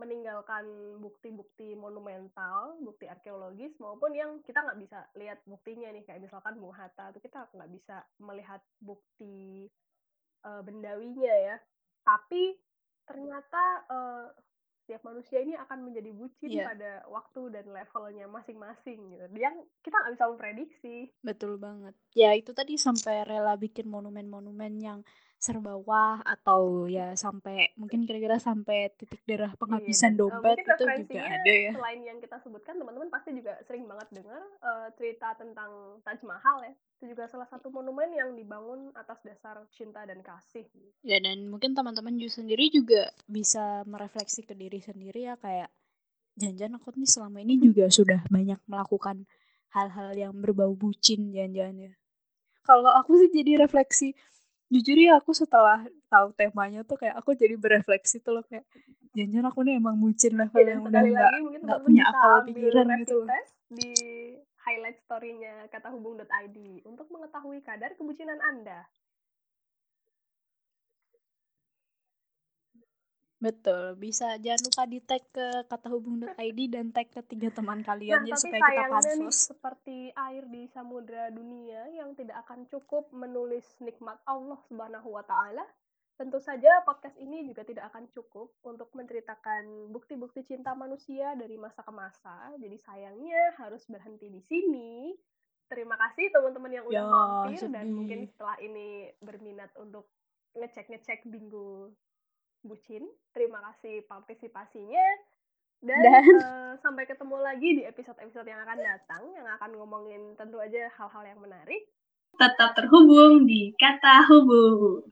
meninggalkan 0.00 0.64
bukti-bukti 0.96 1.76
monumental, 1.76 2.80
bukti 2.80 3.04
arkeologis, 3.04 3.76
maupun 3.76 4.16
yang 4.16 4.40
kita 4.40 4.64
nggak 4.64 4.80
bisa 4.80 4.98
lihat 5.20 5.38
buktinya 5.44 5.92
nih, 5.92 6.02
kayak 6.08 6.24
misalkan 6.24 6.56
Bung 6.56 6.72
Hatta, 6.72 7.12
itu 7.12 7.20
kita 7.20 7.52
nggak 7.52 7.70
bisa 7.70 8.00
melihat 8.16 8.64
bukti 8.80 9.68
uh, 10.48 10.64
bendawinya 10.64 11.34
ya. 11.52 11.56
Tapi 12.00 12.56
ternyata 13.04 13.62
uh, 13.92 14.26
setiap 14.82 15.06
manusia 15.06 15.38
ini 15.38 15.54
akan 15.54 15.86
menjadi 15.86 16.10
bucin 16.10 16.50
Iya. 16.50 16.66
pada 16.66 16.92
waktu 17.06 17.40
dan 17.54 17.70
levelnya 17.70 18.26
masing-masing 18.26 18.98
gitu. 19.14 19.24
Yang 19.38 19.68
kita 19.86 19.94
nggak 19.94 20.14
bisa 20.18 20.26
memprediksi. 20.26 20.96
Betul 21.22 21.62
banget. 21.62 21.94
Ya 22.16 22.34
itu 22.34 22.50
tadi 22.50 22.74
sampai 22.74 23.22
rela 23.22 23.54
bikin 23.54 23.86
monumen-monumen 23.86 24.72
yang 24.82 25.00
serba 25.40 25.72
wah 25.80 26.20
atau 26.20 26.84
ya 26.84 27.16
sampai 27.16 27.72
mungkin 27.80 28.04
kira-kira 28.04 28.36
sampai 28.36 28.92
titik 28.92 29.24
darah 29.24 29.56
penghabisan 29.56 30.12
Iya, 30.12 30.20
dan, 30.20 30.28
uh, 30.28 30.36
dompet 30.36 30.56
itu 30.60 30.84
juga 31.00 31.20
ada 31.24 31.52
ya. 31.56 31.72
Selain 31.80 32.00
yang 32.04 32.18
kita 32.20 32.36
sebutkan, 32.44 32.76
teman-teman 32.76 33.08
pasti 33.08 33.32
juga 33.32 33.56
sering 33.64 33.88
banget 33.88 34.08
dengar 34.12 34.44
uh, 34.60 34.92
cerita 35.00 35.32
tentang 35.40 35.96
Taj 36.04 36.20
Mahal 36.28 36.68
ya. 36.68 36.72
Itu 37.00 37.16
juga 37.16 37.24
salah 37.32 37.48
satu 37.48 37.72
monumen 37.72 38.12
yang 38.12 38.36
dibangun 38.36 38.92
atas 38.92 39.24
dasar 39.24 39.64
cinta 39.72 40.04
dan 40.04 40.20
kasih. 40.20 40.68
Ya 41.00 41.16
dan 41.24 41.48
mungkin 41.48 41.72
teman-teman 41.72 42.20
juga 42.20 42.44
sendiri 42.44 42.68
juga 42.68 43.08
bisa 43.24 43.80
merefleksi 43.88 44.44
ke 44.44 44.52
diri 44.52 44.84
sendiri 44.84 45.24
ya 45.24 45.40
kayak 45.40 45.72
jangan-jangan 46.36 46.76
aku 46.84 46.92
nih 47.00 47.08
selama 47.08 47.38
ini 47.40 47.56
juga 47.56 47.88
sudah 47.88 48.20
banyak 48.28 48.60
melakukan 48.68 49.24
hal-hal 49.72 50.12
yang 50.12 50.36
berbau 50.36 50.76
bucin 50.76 51.32
jangan-jangan 51.32 51.88
ya. 51.88 51.92
Kalau 52.60 52.92
aku 52.92 53.16
sih 53.16 53.32
jadi 53.32 53.64
refleksi 53.64 54.12
jujur 54.70 54.96
ya 54.96 55.18
aku 55.18 55.34
setelah 55.34 55.82
tahu 56.06 56.30
temanya 56.38 56.86
tuh 56.86 56.94
kayak 56.94 57.18
aku 57.18 57.34
jadi 57.34 57.58
berefleksi 57.58 58.22
tuh 58.22 58.38
loh 58.38 58.44
kayak 58.46 58.62
jangan 59.10 59.50
aku 59.50 59.66
nih 59.66 59.82
emang 59.82 59.98
bucin 59.98 60.38
level 60.38 60.62
Ya, 60.62 60.78
yang 60.78 60.86
dan 60.86 60.90
udah 60.94 61.02
nggak 61.02 61.32
nggak 61.66 61.80
punya 61.82 62.02
akal 62.06 62.34
pikiran 62.46 62.86
gitu 63.02 63.14
loh. 63.26 63.28
di 63.70 63.90
highlight 64.62 64.98
story-nya 65.02 65.66
katahubung.id 65.74 66.56
untuk 66.86 67.10
mengetahui 67.10 67.58
kadar 67.66 67.98
kebucinan 67.98 68.38
Anda. 68.38 68.86
Betul, 73.40 73.96
bisa 73.96 74.36
jangan 74.36 74.68
lupa 74.68 74.84
di-tag 74.84 75.22
ke 75.32 75.46
katahubung.id 75.64 76.60
dan 76.68 76.92
tag 76.92 77.08
ke 77.08 77.24
tiga 77.24 77.48
teman 77.48 77.80
kalian 77.80 78.20
Nah, 78.20 78.28
ya 78.28 78.36
tapi 78.36 78.52
supaya 78.52 78.68
kita 78.84 78.92
pansos. 78.92 79.36
seperti 79.48 79.98
air 80.12 80.44
di 80.44 80.68
samudra 80.68 81.32
dunia 81.32 81.88
yang 81.88 82.12
tidak 82.12 82.44
akan 82.44 82.68
cukup 82.68 83.08
menulis 83.16 83.64
nikmat 83.80 84.20
Allah 84.28 84.60
Subhanahu 84.68 85.16
wa 85.16 85.24
taala. 85.24 85.64
Tentu 86.14 86.36
saja 86.36 86.84
podcast 86.84 87.16
ini 87.16 87.48
juga 87.48 87.64
tidak 87.64 87.88
akan 87.88 88.12
cukup 88.12 88.52
untuk 88.60 88.92
menceritakan 88.92 89.88
bukti-bukti 89.88 90.44
cinta 90.44 90.76
manusia 90.76 91.32
dari 91.32 91.56
masa 91.56 91.80
ke 91.80 91.88
masa. 91.88 92.52
Jadi 92.60 92.76
sayangnya 92.76 93.56
harus 93.56 93.88
berhenti 93.88 94.28
di 94.28 94.44
sini. 94.44 95.16
Terima 95.64 95.96
kasih 95.96 96.28
teman-teman 96.28 96.76
yang 96.76 96.84
udah 96.84 96.92
Ya, 96.92 97.08
mampir 97.08 97.72
dan 97.72 97.88
mungkin 97.88 98.18
sedih. 98.20 98.30
setelah 98.36 98.56
ini 98.60 99.08
berminat 99.16 99.72
untuk 99.80 100.12
ngecek-ngecek 100.52 101.24
bingo 101.24 101.88
bucin. 102.64 103.04
Terima 103.32 103.60
kasih 103.70 104.04
partisipasinya. 104.06 105.06
Dan, 105.80 106.00
Dan 106.04 106.24
eee, 106.44 106.72
sampai 106.84 107.08
ketemu 107.08 107.36
lagi 107.40 107.68
di 107.80 107.82
episode-episode 107.88 108.48
yang 108.48 108.60
akan 108.64 108.78
datang 108.78 109.22
yang 109.32 109.48
akan 109.56 109.70
ngomongin 109.80 110.36
tentu 110.36 110.60
aja 110.60 110.92
hal-hal 111.00 111.24
yang 111.24 111.40
menarik. 111.40 111.88
Tetap 112.36 112.76
terhubung 112.76 113.48
di 113.48 113.72
Kata 113.76 114.28
Hubung. 114.28 115.08